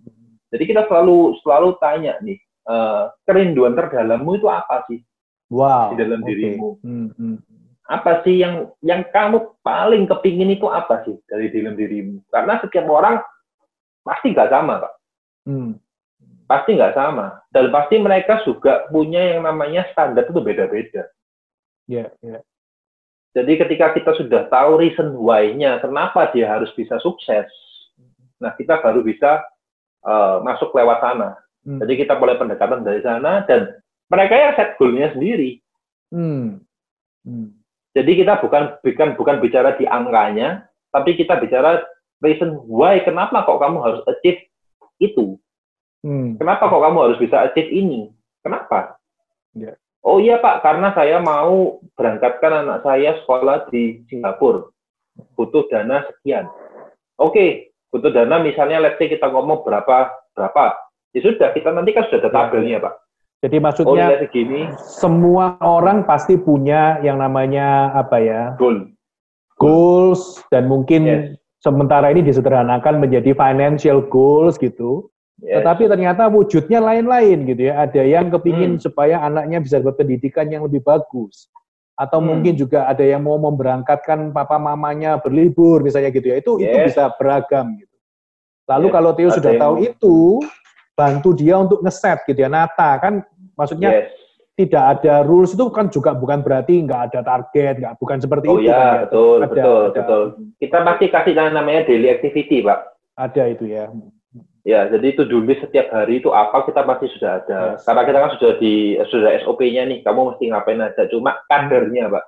[0.47, 2.39] Jadi kita selalu selalu tanya nih,
[2.71, 5.03] uh, kerinduan terdalammu itu apa sih?
[5.51, 5.91] Wow.
[5.91, 6.27] Di dalam okay.
[6.31, 6.69] dirimu.
[6.83, 7.37] Hmm, hmm
[7.87, 12.19] apa sih yang yang kamu paling kepingin itu apa sih dari dalam dirimu?
[12.27, 13.23] Karena setiap orang
[14.03, 14.93] pasti nggak sama, Pak.
[15.47, 15.79] Hmm.
[16.47, 17.43] Pasti nggak sama.
[17.51, 21.11] Dan pasti mereka juga punya yang namanya standar itu beda-beda.
[21.87, 22.39] Yeah, iya.
[22.39, 22.43] Yeah.
[23.37, 27.45] Jadi ketika kita sudah tahu reason why-nya, kenapa dia harus bisa sukses,
[28.41, 29.45] nah kita baru bisa
[30.01, 31.37] uh, masuk lewat sana.
[31.61, 31.77] Hmm.
[31.85, 33.77] Jadi kita mulai pendekatan dari sana dan
[34.09, 35.61] mereka ya set goal-nya sendiri.
[36.09, 36.65] Hmm.
[37.21, 37.53] Hmm.
[37.93, 41.85] Jadi kita bukan bukan bukan bicara di angkanya, tapi kita bicara
[42.25, 44.49] reason why kenapa kok kamu harus achieve
[44.97, 45.37] itu.
[46.05, 46.37] Hmm.
[46.37, 48.13] Kenapa kok kamu harus bisa achieve ini?
[48.45, 48.97] Kenapa?
[49.57, 49.75] Yeah.
[50.05, 54.71] Oh iya Pak, karena saya mau berangkatkan anak saya sekolah di Singapura.
[55.35, 56.47] Butuh dana sekian.
[57.17, 57.49] Oke, okay,
[57.91, 60.79] butuh dana misalnya let's say kita ngomong berapa berapa.
[61.11, 62.35] Ya sudah, kita nanti kan sudah ada ya.
[62.35, 62.93] tabelnya Pak.
[63.37, 64.61] Jadi maksudnya oh, gini.
[64.81, 68.41] semua orang pasti punya yang namanya apa ya?
[68.57, 68.89] Goal.
[69.57, 71.21] Goals dan mungkin yes.
[71.61, 75.09] sementara ini disederhanakan menjadi financial goals gitu.
[75.37, 75.61] Yes.
[75.61, 77.85] Tetapi ternyata wujudnya lain-lain gitu ya.
[77.85, 78.83] Ada yang kepingin hmm.
[78.83, 81.49] supaya anaknya bisa berpendidikan yang lebih bagus.
[81.93, 82.27] Atau hmm.
[82.27, 86.41] mungkin juga ada yang mau memberangkatkan papa mamanya berlibur misalnya gitu ya.
[86.41, 86.65] Itu yes.
[86.65, 87.95] itu bisa beragam gitu.
[88.67, 88.93] Lalu yes.
[88.97, 90.41] kalau Theo sudah tahu itu,
[90.97, 93.21] bantu dia untuk ngeset gitu ya nata kan
[93.53, 94.09] maksudnya yes.
[94.57, 98.57] tidak ada rules itu kan juga bukan berarti nggak ada target nggak bukan seperti oh,
[98.57, 99.01] itu ya, kan ya.
[99.05, 99.93] betul ada, betul ada.
[99.93, 100.23] betul
[100.57, 103.93] kita pasti kasih namanya daily activity pak ada itu ya
[104.67, 107.87] ya jadi itu dulu setiap hari itu apa kita pasti sudah ada yes.
[107.87, 108.73] karena kita kan sudah di
[109.07, 112.25] sudah SOP-nya nih kamu mesti ngapain aja cuma kadernya pak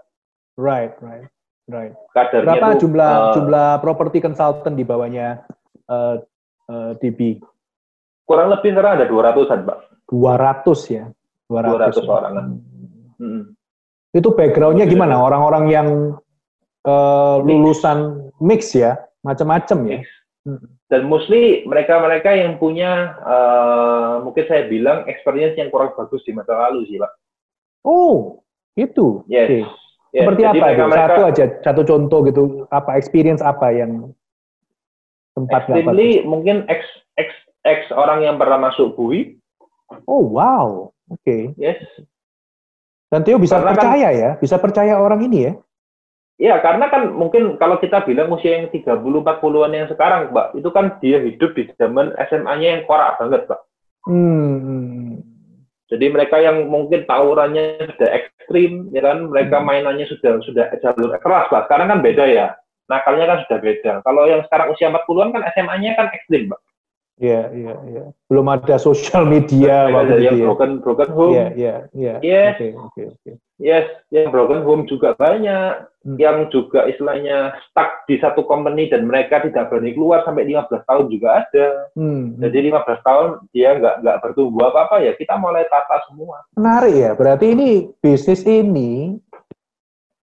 [0.55, 1.27] right right
[1.67, 5.43] right kadernya berapa tuh, jumlah uh, jumlah property consultant di bawahnya
[5.91, 6.15] uh,
[6.71, 7.43] uh, DB
[8.29, 9.77] kurang lebih sekarang ada 200-an, Pak.
[10.13, 11.03] 200 ya?
[11.49, 12.33] 200, 200 orang.
[13.17, 13.43] Hmm.
[14.13, 15.17] Itu backgroundnya gimana?
[15.17, 15.87] Orang-orang yang
[16.85, 19.01] uh, lulusan mix ya?
[19.25, 19.99] Macam-macam ya?
[20.45, 20.61] Hmm.
[20.89, 26.57] Dan mostly mereka-mereka yang punya, uh, mungkin saya bilang, experience yang kurang bagus di masa
[26.57, 27.13] lalu sih, Pak.
[27.85, 28.41] Oh,
[28.73, 29.21] itu?
[29.29, 29.45] Yes.
[29.45, 29.63] Okay.
[30.09, 30.25] Yes.
[30.25, 30.97] Seperti apa mereka, itu?
[30.97, 32.43] Satu aja, satu contoh gitu.
[32.73, 34.09] Apa experience apa yang
[35.37, 36.81] tempat Extremely, mungkin ex,
[37.21, 37.29] ex,
[37.69, 39.37] ex orang yang pernah masuk bui.
[40.09, 41.21] Oh wow, oke.
[41.21, 41.53] Okay.
[41.61, 41.77] Yes.
[43.13, 45.53] Dan Theo bisa karena kan percaya kan, ya, bisa percaya orang ini ya?
[46.39, 50.69] Iya, karena kan mungkin kalau kita bilang usia yang 30 40-an yang sekarang, Mbak, itu
[50.71, 53.61] kan dia hidup di zaman SMA-nya yang korak banget, Mbak.
[54.07, 55.19] Hmm.
[55.91, 59.67] Jadi mereka yang mungkin tawurannya sudah ekstrim, ya kan, mereka hmm.
[59.67, 61.67] mainannya sudah sudah jalur keras, Mbak.
[61.67, 62.47] Sekarang kan beda ya.
[62.87, 63.93] Nakalnya kan sudah beda.
[64.07, 66.61] Kalau yang sekarang usia 40-an kan SMA-nya kan ekstrim, Mbak.
[67.19, 68.03] Iya, iya, iya.
[68.31, 70.25] Belum ada sosial media waktu itu.
[70.31, 70.45] Yang ya.
[70.47, 71.35] broken, broken home.
[71.35, 72.15] Iya, iya, iya.
[72.23, 72.55] Yes.
[72.55, 73.19] Oke, okay, oke, okay, oke.
[73.19, 73.35] Okay.
[73.59, 75.83] Yes, yang broken home juga banyak.
[75.99, 76.15] Hmm.
[76.15, 81.05] Yang juga istilahnya stuck di satu company dan mereka tidak berani keluar sampai 15 tahun
[81.11, 81.67] juga ada.
[81.99, 82.39] Hmm.
[82.39, 82.39] hmm.
[82.39, 86.47] Jadi 15 tahun dia nggak nggak bertumbuh apa-apa ya kita mulai tata semua.
[86.55, 87.11] Menarik ya.
[87.19, 89.19] Berarti ini bisnis ini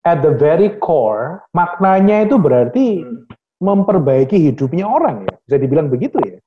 [0.02, 3.30] at the very core maknanya itu berarti hmm.
[3.62, 5.38] memperbaiki hidupnya orang ya.
[5.46, 6.42] Bisa dibilang begitu ya?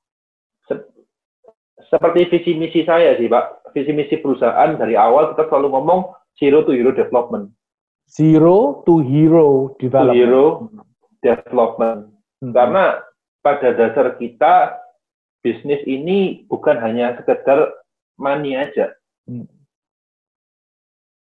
[1.93, 5.99] Seperti visi misi saya sih Pak, visi misi perusahaan dari awal kita selalu ngomong
[6.41, 7.53] zero to hero development.
[8.09, 10.09] Zero to hero development.
[10.09, 10.45] To hero
[11.21, 12.01] development.
[12.41, 12.51] Hmm.
[12.57, 12.97] Karena
[13.45, 14.81] pada dasar kita
[15.45, 17.69] bisnis ini bukan hanya sekedar
[18.17, 18.89] money aja.
[19.29, 19.45] Hmm.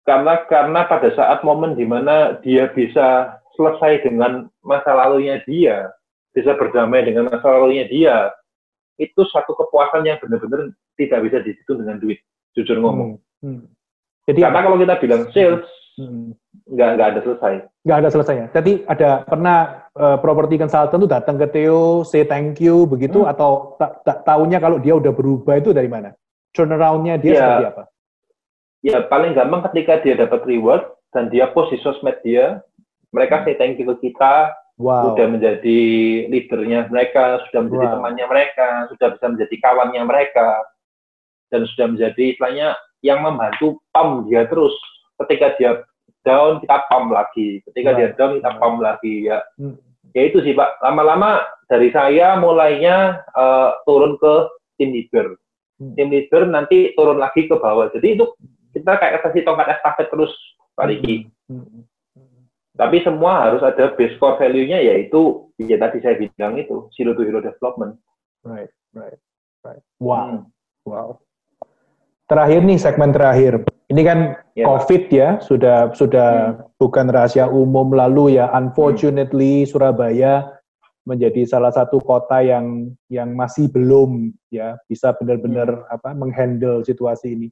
[0.05, 5.89] Karena karena pada saat momen di mana dia bisa selesai dengan masa lalunya dia,
[6.29, 8.29] bisa berdamai dengan masa lalunya dia,
[8.99, 12.19] itu satu kepuasan yang benar-benar tidak bisa dihitung dengan duit,
[12.53, 13.17] jujur ngomong.
[13.39, 13.63] Hmm.
[13.63, 13.63] Hmm.
[14.27, 15.65] Jadi karena kalau kita bilang sales,
[15.97, 16.35] hmm.
[16.69, 17.53] nggak nggak ada selesai.
[17.87, 18.45] Nggak ada selesainya.
[18.51, 19.57] Jadi ada pernah
[19.95, 23.31] uh, property consultant tuh datang ke Theo, say thank you begitu hmm.
[23.31, 26.13] atau tak ta tahunya kalau dia udah berubah itu dari mana?
[26.51, 27.83] Turnaroundnya dia ya, seperti apa?
[28.79, 30.83] Ya paling gampang ketika dia dapat reward
[31.15, 32.61] dan dia post di sosmed dia,
[33.15, 35.13] mereka say thank you ke kita, wow.
[35.13, 35.79] sudah menjadi
[36.31, 37.93] leadernya mereka, sudah menjadi wow.
[37.99, 40.49] temannya mereka, sudah bisa menjadi kawannya mereka,
[41.51, 42.67] dan sudah menjadi istilahnya
[43.03, 44.73] yang membantu pam dia terus.
[45.19, 45.71] Ketika dia
[46.23, 47.59] down, kita pam lagi.
[47.67, 47.99] Ketika right.
[47.99, 49.27] dia down, kita pam lagi.
[49.27, 49.75] Ya, hmm.
[50.17, 54.33] Ya itu sih Pak, lama-lama dari saya mulainya uh, turun ke
[54.81, 55.37] tim leader.
[55.77, 55.93] Hmm.
[55.93, 57.93] Tim leader nanti turun lagi ke bawah.
[57.93, 58.25] Jadi itu
[58.73, 60.33] kita kayak kasih tongkat estafet terus
[60.73, 61.29] Pak Riki.
[61.45, 61.61] Hmm.
[61.67, 61.83] Hmm.
[62.79, 67.27] Tapi semua harus ada base core value-nya yaitu ya tadi saya bilang itu zero to
[67.27, 67.99] hero development.
[68.47, 69.19] Right, right,
[69.67, 69.83] right.
[69.99, 70.87] Wow, hmm.
[70.87, 71.19] wow.
[72.31, 73.67] Terakhir nih segmen terakhir.
[73.91, 74.19] Ini kan
[74.55, 74.63] yeah.
[74.63, 76.79] COVID ya sudah sudah hmm.
[76.79, 78.47] bukan rahasia umum lalu ya.
[78.55, 79.69] Unfortunately hmm.
[79.75, 80.47] Surabaya
[81.03, 85.95] menjadi salah satu kota yang yang masih belum ya bisa benar-benar hmm.
[85.99, 87.51] apa menghandle situasi ini.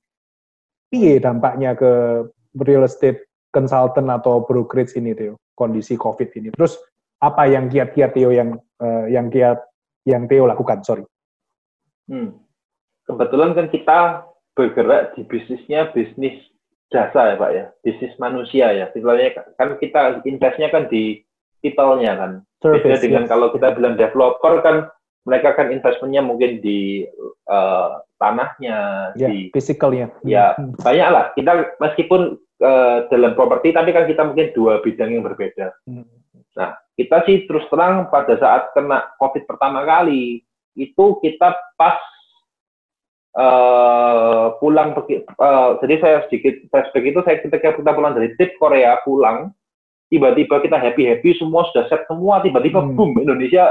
[0.87, 2.23] Piye dampaknya ke
[2.63, 6.49] real estate consultant atau brokerage ini Theo, kondisi COVID ini.
[6.53, 6.77] Terus
[7.23, 9.63] apa yang kiat-kiat Theo yang uh, yang kiat
[10.05, 10.83] yang Theo lakukan?
[10.85, 11.03] Sorry.
[12.07, 12.37] Hmm.
[13.07, 13.99] Kebetulan kan kita
[14.57, 16.35] bergerak di bisnisnya bisnis
[16.87, 18.85] jasa ya Pak ya, bisnis manusia ya.
[18.91, 21.23] Sebenarnya kan kita investnya kan di
[21.63, 22.31] people-nya kan.
[22.57, 23.29] Service, Beda dengan yes.
[23.29, 24.77] kalau kita bilang developer kan
[25.27, 27.03] mereka kan investmentnya mungkin di
[27.51, 30.09] uh, tanahnya, yeah, di physicalnya.
[30.23, 30.79] Ya hmm.
[30.79, 31.25] banyak lah.
[31.35, 35.73] Kita meskipun uh, dalam properti, tapi kan kita mungkin dua bidang yang berbeda.
[35.85, 36.05] Hmm.
[36.57, 40.41] Nah, kita sih terus terang pada saat kena COVID pertama kali,
[40.73, 41.97] itu kita pas
[43.37, 48.97] uh, pulang uh, jadi saya sedikit flashback itu saya ketika kita pulang dari trip Korea
[49.05, 49.53] pulang,
[50.09, 52.93] tiba-tiba kita happy happy semua sudah set semua, tiba-tiba hmm.
[52.97, 53.69] boom Indonesia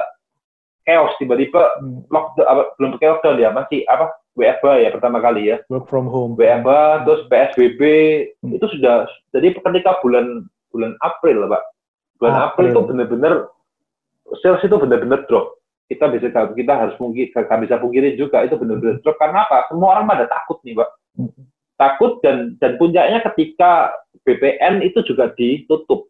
[0.87, 2.07] chaos tiba-tiba hmm.
[2.15, 2.47] lockdown
[2.79, 5.57] belum pakai lockdown ya masih apa WFH ya pertama kali ya.
[5.73, 6.37] Work from home.
[6.37, 7.83] WFH terus PSBB
[8.45, 8.53] hmm.
[8.61, 11.65] itu sudah jadi ketika bulan bulan April pak.
[12.21, 13.33] Bulan April, April itu benar-benar
[14.45, 15.57] sales itu benar-benar drop.
[15.89, 19.17] Kita bisa kita harus mungkin kita bisa pungkiri juga itu benar-benar drop.
[19.17, 19.73] Karena apa?
[19.73, 20.91] Semua orang pada takut nih pak.
[21.17, 21.33] Hmm.
[21.77, 23.93] takut dan dan puncaknya ketika
[24.25, 26.09] BPN itu juga ditutup.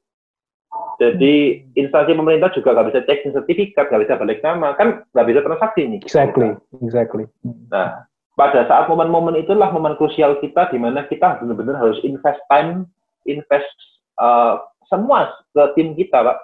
[0.96, 1.78] Jadi hmm.
[1.78, 5.82] instansi pemerintah juga nggak bisa cek sertifikat, nggak bisa balik nama, kan nggak bisa transaksi
[5.84, 6.00] nih.
[6.00, 6.50] Exactly,
[6.80, 7.24] exactly.
[7.68, 12.84] Nah, pada saat momen-momen itulah momen krusial kita di mana kita benar-benar harus invest time,
[13.24, 13.64] invest
[14.20, 14.60] uh,
[14.92, 16.38] semua ke tim kita, Pak.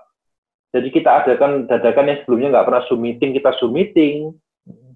[0.73, 4.33] Jadi kita adakan dadakan yang sebelumnya nggak pernah zoom meeting, kita zoom meeting,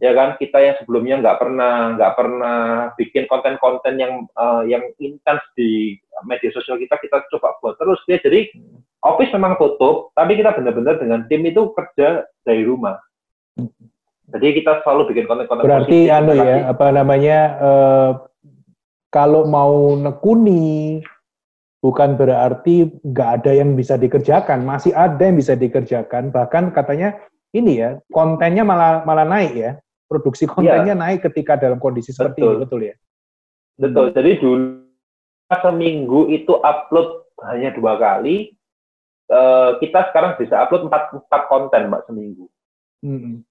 [0.01, 0.41] ya kan?
[0.41, 2.59] Kita yang sebelumnya nggak pernah nggak pernah
[2.97, 8.01] bikin konten-konten yang uh, yang intens di media sosial kita kita coba buat terus.
[8.09, 8.49] Ya jadi
[9.05, 12.97] office memang tutup tapi kita benar-benar dengan tim itu kerja dari rumah
[14.33, 18.11] jadi kita selalu bikin konten-konten berarti anu ya apa namanya uh,
[19.15, 21.01] kalau mau nekuni
[21.79, 27.15] bukan berarti nggak ada yang bisa dikerjakan masih ada yang bisa dikerjakan bahkan katanya
[27.55, 29.73] ini ya kontennya malah malah naik ya
[30.07, 30.99] produksi kontennya ya.
[30.99, 32.51] naik ketika dalam kondisi seperti betul.
[32.55, 32.95] ini, betul ya?
[33.77, 34.07] Betul.
[34.15, 34.67] Jadi dulu
[35.51, 38.55] seminggu itu upload hanya dua kali.
[39.27, 42.47] Uh, kita sekarang bisa upload empat empat konten mbak seminggu.
[43.03, 43.43] Hmm.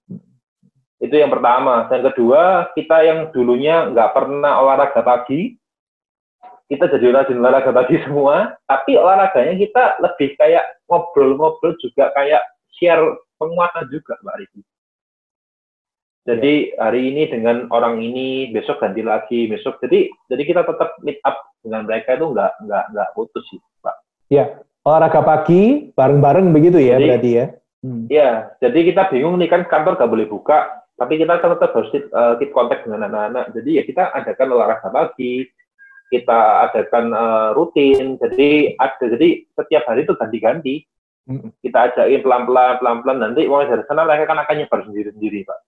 [0.96, 1.88] Itu yang pertama.
[1.92, 5.52] Yang kedua, kita yang dulunya nggak pernah olahraga pagi,
[6.66, 8.56] kita jadi rajin olahraga pagi semua.
[8.64, 12.42] Tapi olahraganya kita lebih kayak ngobrol-ngobrol juga kayak
[12.76, 13.02] share
[13.36, 14.60] penguatan juga mbak Riki.
[16.26, 19.78] Jadi hari ini dengan orang ini, besok ganti lagi, besok.
[19.78, 23.94] Jadi jadi kita tetap meet up dengan mereka itu nggak nggak nggak putus sih, Pak.
[24.26, 27.46] Ya, olahraga pagi bareng-bareng begitu ya jadi, berarti ya.
[27.86, 28.04] Hmm.
[28.10, 32.08] Ya, jadi kita bingung nih kan kantor nggak boleh buka, tapi kita tetap harus keep,
[32.12, 33.52] uh, keep kontak dengan anak-anak.
[33.52, 35.44] Jadi ya kita adakan olahraga pagi,
[36.08, 38.16] kita adakan uh, rutin.
[38.16, 40.74] Jadi ada jadi setiap hari itu ganti-ganti.
[41.28, 41.52] Hmm.
[41.60, 43.18] Kita ajakin pelan-pelan, pelan-pelan.
[43.20, 45.58] Nanti uang dari sana mereka kan akan nyebar sendiri-sendiri, Pak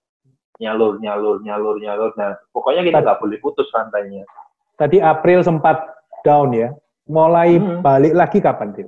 [0.59, 4.27] nyalur nyalur nyalur nyalur nah pokoknya kita nggak boleh putus rantainya
[4.75, 5.79] tadi April sempat
[6.21, 6.75] down ya
[7.07, 7.79] mulai hmm.
[7.79, 8.85] balik lagi kapan sih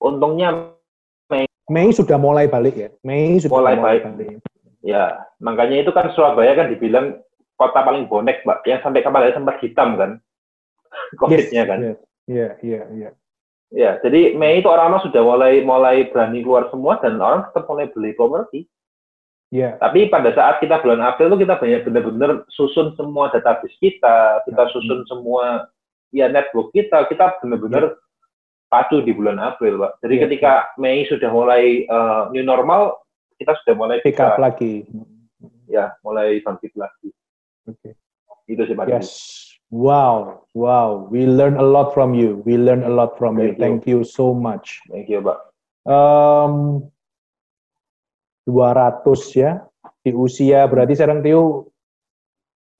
[0.00, 0.72] untungnya
[1.28, 4.02] Mei Mei sudah mulai balik ya Mei sudah mulai, mulai balik.
[4.16, 4.28] balik
[4.88, 7.20] ya makanya itu kan Surabaya kan dibilang
[7.60, 10.10] kota paling bonek mbak yang sampai kemarin sempat hitam kan
[11.20, 11.78] covidnya yes, kan
[12.24, 13.10] iya iya iya
[13.68, 17.92] Ya, jadi Mei itu orang-orang sudah mulai mulai berani keluar semua dan orang tetap mulai
[17.92, 18.64] beli properti.
[19.52, 19.76] Yeah.
[19.76, 24.62] Tapi pada saat kita bulan April itu kita banyak benar-benar susun semua database kita, kita
[24.64, 25.08] nah, susun hmm.
[25.08, 25.68] semua
[26.16, 28.68] ya network kita, kita benar-benar yeah.
[28.72, 29.92] pacu di bulan April, Pak.
[30.00, 30.22] Jadi yeah.
[30.24, 33.04] ketika Mei sudah mulai uh, new normal,
[33.38, 34.84] kita sudah mulai pick up lagi.
[35.70, 37.14] Ya, mulai bangkit lagi.
[37.70, 37.78] Oke.
[37.78, 37.92] Okay.
[38.50, 38.90] Itu sih Pak.
[38.90, 39.08] Yes.
[39.68, 41.04] Wow, wow.
[41.12, 42.40] We learn a lot from you.
[42.48, 43.52] We learn a lot from Thank you.
[43.52, 43.60] you.
[43.60, 44.80] Thank you so much.
[44.88, 45.38] Thank you, Pak.
[45.84, 46.88] Um,
[48.48, 49.04] 200
[49.36, 49.60] ya
[50.00, 51.68] di usia berarti sekarang Tio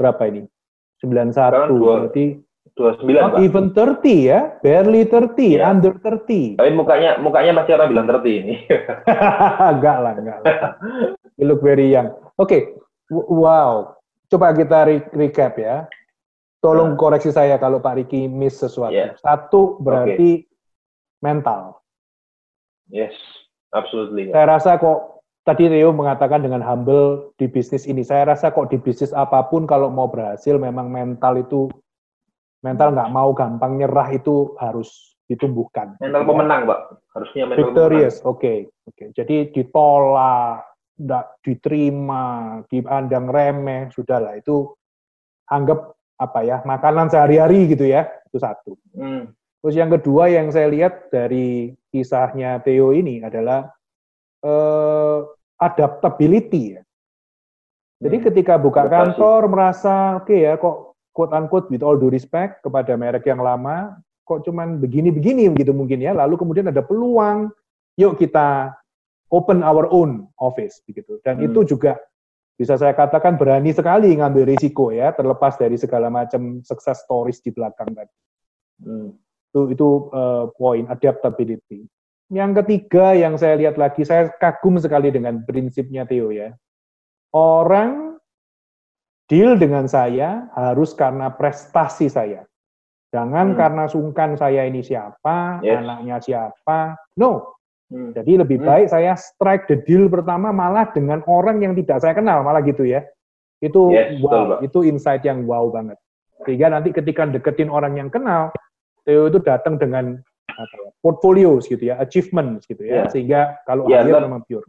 [0.00, 0.48] berapa ini?
[1.04, 2.40] 91 dua, berarti
[2.78, 3.42] 29, Not Pak.
[3.42, 5.66] even 30 ya, barely 30, Iya.
[5.66, 6.54] under 30.
[6.56, 8.54] Tapi mukanya mukanya masih orang bilang 30 ini.
[9.74, 10.54] enggak lah, enggak lah.
[11.34, 12.14] You look very young.
[12.34, 12.78] Oke,
[13.10, 13.98] W- wow.
[14.28, 15.90] Coba kita re- recap ya.
[16.58, 18.90] Tolong koreksi saya kalau Pak Riki miss sesuatu.
[18.90, 19.14] Yeah.
[19.18, 20.46] Satu berarti
[21.18, 21.82] mental.
[22.88, 23.14] yes,
[23.70, 24.30] absolutely.
[24.30, 28.02] Saya rasa kok tadi Rio mengatakan dengan humble di bisnis ini.
[28.02, 31.70] Saya rasa kok di bisnis apa pun kalau mau berhasil memang mental itu
[32.64, 35.94] mental nggak mau gampang nyerah itu harus ditumbuhkan.
[36.00, 36.80] Mental pemenang, Pak.
[37.12, 39.04] Harusnya mental Victorious, oke, oke.
[39.12, 40.64] Jadi ditolak,
[40.96, 42.24] tidak diterima,
[42.66, 44.72] dipandang remeh, sudahlah itu
[45.52, 48.74] anggap apa ya makanan sehari-hari gitu ya, itu satu.
[48.96, 49.30] Hmm.
[49.62, 53.68] Terus yang kedua yang saya lihat dari kisahnya Theo ini adalah
[54.38, 55.18] eh,
[55.58, 56.82] adaptability ya.
[57.98, 58.26] Jadi Hmm.
[58.30, 59.18] ketika buka Adaptasi.
[59.18, 60.87] kantor merasa oke ya kok
[61.18, 65.98] quote unquote with all due respect kepada merek yang lama kok cuman begini-begini gitu mungkin
[65.98, 66.14] ya.
[66.14, 67.50] Lalu kemudian ada peluang,
[67.98, 68.76] yuk kita
[69.32, 71.18] open our own office begitu.
[71.26, 71.50] Dan Hmm.
[71.50, 71.98] itu juga
[72.54, 77.50] bisa saya katakan berani sekali ngambil risiko ya, terlepas dari segala macam success stories di
[77.50, 78.14] belakang tadi
[78.78, 79.10] Hmm.
[79.50, 81.88] itu itu eh, poin adaptability.
[82.28, 86.52] Yang ketiga yang saya lihat lagi, saya kagum sekali dengan prinsipnya Theo ya.
[87.32, 88.07] Orang
[89.28, 92.48] deal dengan saya harus karena prestasi saya.
[93.08, 93.56] Jangan Hmm.
[93.56, 95.80] karena sungkan saya ini siapa, Yes.
[95.80, 96.96] anaknya siapa.
[97.16, 97.56] No.
[97.88, 98.12] Hmm.
[98.12, 98.68] Jadi lebih Hmm.
[98.68, 102.84] baik saya strike the deal pertama malah dengan orang yang tidak saya kenal, malah gitu
[102.84, 103.00] ya.
[103.60, 104.58] Itu Yes, betul, wow, Pak.
[104.68, 105.96] itu insight yang wow banget.
[106.44, 108.52] Sehingga nanti ketika deketin orang yang kenal,
[109.08, 110.20] Theo itu datang dengan
[110.52, 113.04] apa ya, portfolios gitu ya, achievements gitu ya, Ya.
[113.08, 114.68] sehingga kalau Ya, hire dan- memang pure.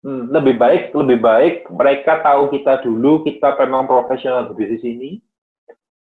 [0.00, 5.10] Hmm, lebih baik lebih baik mereka tahu kita dulu kita memang profesional di bisnis ini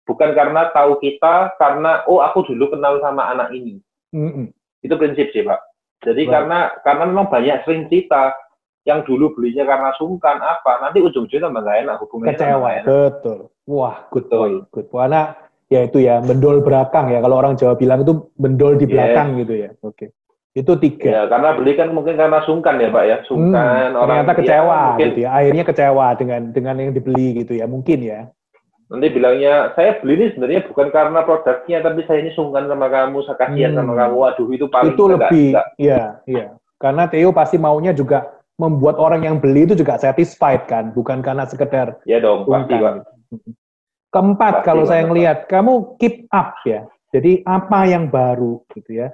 [0.03, 3.79] bukan karena tahu kita karena oh aku dulu kenal sama anak ini
[4.11, 4.51] Mm-mm.
[4.83, 5.63] itu prinsip sih pak
[6.03, 6.31] jadi Right.
[6.35, 8.35] karena karena memang banyak sering cerita
[8.83, 12.87] yang dulu belinya karena sungkan apa nanti ujung-ujungnya tambah nggak enak hubungannya Kecewa, enak.
[12.87, 13.39] betul.
[13.67, 14.39] Wah, good Betul.
[14.39, 15.01] point, good point.
[15.11, 15.21] Karena
[15.67, 17.19] ya itu ya, bendol belakang ya.
[17.19, 19.69] Kalau orang Jawa bilang itu bendol di belakang gitu ya.
[19.83, 20.15] Oke.
[20.57, 21.05] Itu tiga.
[21.05, 24.37] ya karena beli kan mungkin karena sungkan ya pak ya sungkan Hmm, orang ternyata ya,
[24.41, 25.29] kecewa mungkin gitu ya.
[25.29, 27.65] Akhirnya kecewa dengan dengan yang dibeli gitu ya.
[27.69, 28.21] Mungkin ya.
[28.87, 33.19] nanti bilangnya saya beli ini sebenarnya bukan karena produknya tapi saya ini sungkan sama kamu
[33.21, 33.79] saya kasihan Hmm.
[33.83, 35.67] sama kamu waduh itu paling itu enggak- lebih enggak.
[35.77, 36.45] ya, iya.
[36.79, 41.43] Karena Theo pasti maunya juga membuat orang yang beli itu juga satisfied kan, bukan karena
[41.43, 43.11] sekedar ya dong pasti pak gitu.
[44.07, 46.87] Keempat, Pasti kalau saya ngelihat kamu keep up ya.
[47.11, 49.11] Jadi apa yang baru gitu ya.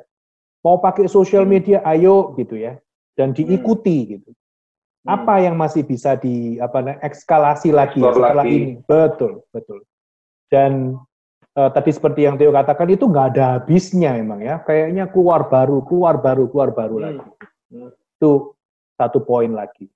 [0.63, 2.79] Mau pakai social media ayo gitu ya
[3.19, 4.31] dan diikuti gitu.
[5.03, 5.19] Hmm.
[5.19, 8.55] Apa yang masih bisa di apa ekskalasi lagi ya, Explore setelah lagi.
[8.55, 8.71] ini?
[8.87, 9.79] Betul, betul.
[10.47, 10.95] Dan
[11.53, 14.63] eh, tadi seperti yang Theo katakan itu nggak ada habisnya memang ya.
[14.63, 17.03] Kayaknya keluar baru, keluar baru, keluar baru Hmm.
[17.03, 17.29] lagi.
[17.75, 17.91] Hmm.
[17.91, 18.31] Itu
[18.95, 19.91] satu poin lagi.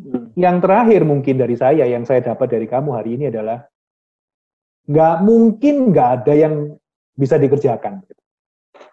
[0.00, 0.32] Hmm.
[0.34, 3.68] Yang terakhir mungkin dari saya yang saya dapat dari kamu hari ini adalah
[4.88, 6.54] nggak mungkin nggak ada yang
[7.14, 8.00] bisa dikerjakan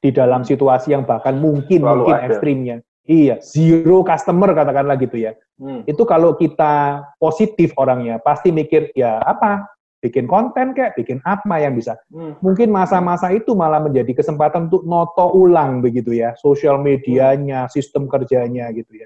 [0.02, 2.28] di dalam situasi yang bahkan mungkin Selalu mungkin ada.
[2.28, 2.76] ekstrimnya.
[3.06, 5.34] Iya, zero customer katakanlah gitu ya.
[5.62, 5.86] Hmm.
[5.86, 9.70] Itu kalau kita positif orangnya pasti mikir ya apa?
[10.02, 11.94] Bikin konten kayak, bikin apa yang bisa.
[12.10, 12.34] Hmm.
[12.42, 18.74] Mungkin masa-masa itu malah menjadi kesempatan untuk noto ulang begitu ya, sosial medianya, sistem kerjanya
[18.74, 19.06] gitu ya.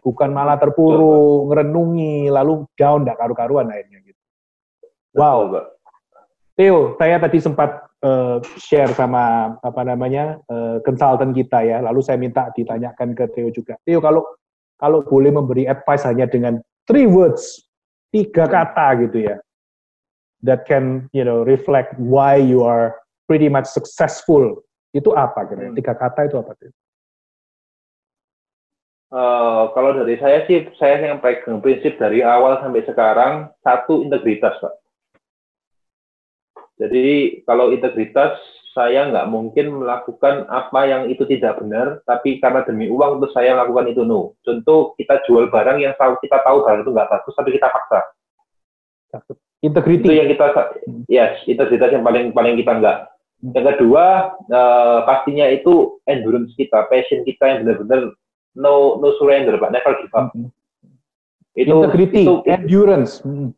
[0.00, 4.20] Bukan malah terpuruk, ngerenungi, lalu down, nggak karu-karuan akhirnya gitu.
[5.12, 5.64] Wow, Betul.
[6.56, 12.16] Theo, saya tadi sempat eh, share sama apa namanya eh, konsultan kita ya, lalu saya
[12.16, 13.76] minta ditanyakan ke Theo juga.
[13.84, 14.24] Theo, kalau
[14.80, 17.60] kalau boleh memberi advice hanya dengan three words,
[18.10, 19.36] tiga kata gitu ya,
[20.40, 22.96] that can you know reflect why you are
[23.28, 24.64] pretty much successful.
[24.90, 25.70] Itu apa kira?
[25.70, 25.76] Hmm.
[25.76, 26.56] Tiga kata itu apa?
[26.58, 26.74] Theo?
[29.10, 34.54] Eh, kalau dari saya sih, saya yang pegang prinsip dari awal sampai sekarang, satu integritas,
[34.62, 34.79] Pak.
[36.80, 42.86] Jadi kalau integritas, saya nggak mungkin melakukan apa yang itu tidak benar, tapi karena demi
[42.86, 44.38] uang terus saya melakukan itu no.
[44.46, 48.00] Contoh kita jual barang yang tahu kita tahu barang itu nggak bagus, tapi kita paksa.
[49.20, 50.16] Itu Integrity.
[50.16, 50.46] yang kita,
[51.10, 52.98] yes, integritas yang paling paling kita nggak.
[53.52, 54.04] Yang kedua,
[54.48, 58.14] eh, pastinya itu endurance kita, passion kita yang benar-benar
[58.56, 60.32] no no surrender, Pak, never give up.
[60.32, 60.48] Mhm.
[61.58, 63.50] Itu Integrity, itu endurance, Mhm.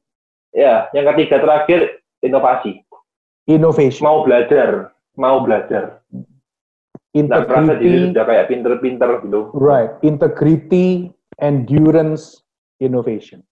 [0.56, 0.88] ya.
[0.96, 1.80] Yang ketiga terakhir
[2.24, 2.80] inovasi,
[3.48, 6.02] innovation, mau belajar, mau belajar.
[7.12, 9.52] Integrity, sudah kayak pinter-pinter gitu.
[9.52, 9.92] right?
[10.00, 12.40] Integrity, endurance,
[12.80, 13.44] innovation.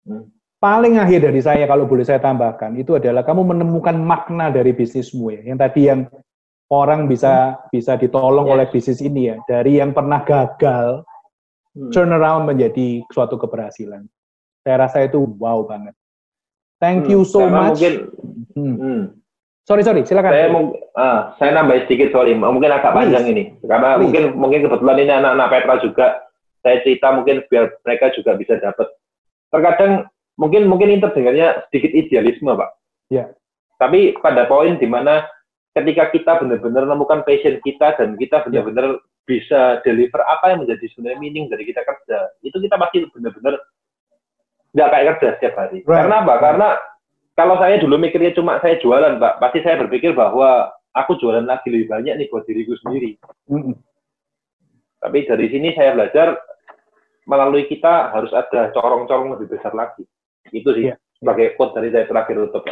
[0.00, 0.24] Hmm.
[0.60, 5.32] paling akhir dari saya kalau boleh saya tambahkan itu adalah kamu menemukan makna dari bisnismu
[5.32, 5.40] ya.
[5.44, 6.00] Yang tadi yang
[6.72, 8.52] orang bisa bisa ditolong yes.
[8.52, 11.02] oleh bisnis ini ya dari yang pernah gagal
[11.76, 11.90] hmm.
[11.90, 14.04] turn around menjadi suatu keberhasilan.
[14.60, 15.96] Saya rasa itu wow banget.
[16.80, 17.76] Thank hmm, you so much.
[17.76, 17.94] Mungkin,
[18.56, 18.76] hmm.
[18.80, 19.02] Hmm.
[19.68, 20.32] Sorry sorry, silakan.
[20.32, 20.48] Saya
[20.96, 23.12] uh, saya nambah sedikit sorry, mungkin agak Please.
[23.12, 24.02] panjang ini karena Please.
[24.02, 26.06] mungkin mungkin kebetulan ini anak-anak Petra juga.
[26.60, 28.88] Saya cerita mungkin biar mereka juga bisa dapat.
[29.48, 32.70] Terkadang mungkin mungkin ini terdengarnya sedikit idealisme pak.
[33.12, 33.32] Ya.
[33.80, 35.24] Tapi pada poin di mana
[35.72, 38.44] ketika kita benar-benar menemukan passion kita dan kita ya.
[38.48, 39.00] benar-benar ya.
[39.24, 43.54] bisa deliver apa yang menjadi sebenarnya meaning dari kita kerja, itu kita pasti benar-benar
[44.74, 45.78] nggak kayak kerja setiap hari.
[45.82, 46.04] Right.
[46.04, 46.34] Karena apa?
[46.38, 46.68] Karena
[47.34, 51.70] kalau saya dulu mikirnya cuma saya jualan, Pak, pasti saya berpikir bahwa aku jualan lagi
[51.70, 53.16] lebih banyak nih buat diriku sendiri.
[53.50, 53.74] Mm -hmm.
[55.00, 56.36] Tapi dari sini saya belajar
[57.24, 60.04] melalui kita harus ada corong-corong lebih besar lagi.
[60.52, 60.98] Itu sih yeah.
[61.16, 62.66] sebagai quote dari saya terakhir untuk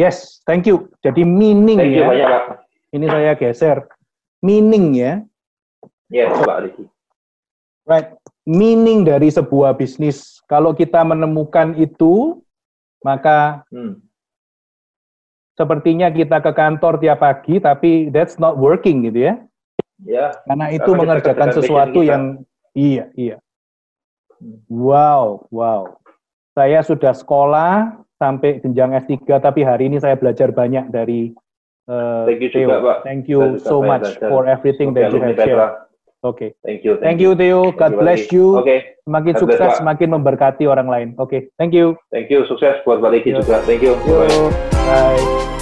[0.00, 0.88] Yes, thank you.
[1.04, 2.00] Jadi meaning thank ya.
[2.00, 2.58] You banyak, Pak.
[2.96, 3.78] Ini saya geser.
[4.40, 5.12] Meaning ya.
[6.08, 6.84] Yes, Pak Riki.
[7.84, 8.08] Right.
[8.42, 10.42] Meaning dari sebuah bisnis.
[10.50, 12.42] Kalau kita menemukan itu,
[13.06, 14.02] maka hmm.
[15.54, 19.34] sepertinya kita ke kantor tiap pagi, tapi that's not working gitu ya.
[20.02, 20.34] Ya.
[20.44, 22.42] Karena itu Karena mengerjakan sesuatu yang
[22.74, 23.38] iya, iya.
[24.42, 24.58] Hmm.
[24.66, 26.02] Wow, wow
[26.52, 31.32] saya sudah sekolah sampai jenjang S3, tapi hari ini saya belajar banyak dari
[31.88, 32.96] uh, Thank you juga, Pak.
[33.02, 34.28] Thank you so much belajar.
[34.28, 35.72] for everything that you have shared.
[36.22, 36.38] Oke.
[36.38, 36.48] Okay.
[36.62, 36.92] Thank you.
[37.02, 37.74] Thank, thank you, Theo.
[37.74, 38.62] God bless you.
[38.62, 38.66] Oke.
[38.66, 38.78] Okay.
[39.02, 41.08] Semakin God sukses, bless, semakin memberkati orang lain.
[41.18, 41.26] Oke.
[41.26, 41.40] Okay.
[41.58, 41.98] Thank you.
[42.14, 42.46] Thank you.
[42.46, 43.58] Sukses buat Baliki juga.
[43.66, 43.98] Thank you.
[44.06, 44.22] Yo.
[44.22, 45.18] Bye.
[45.18, 45.61] Bye.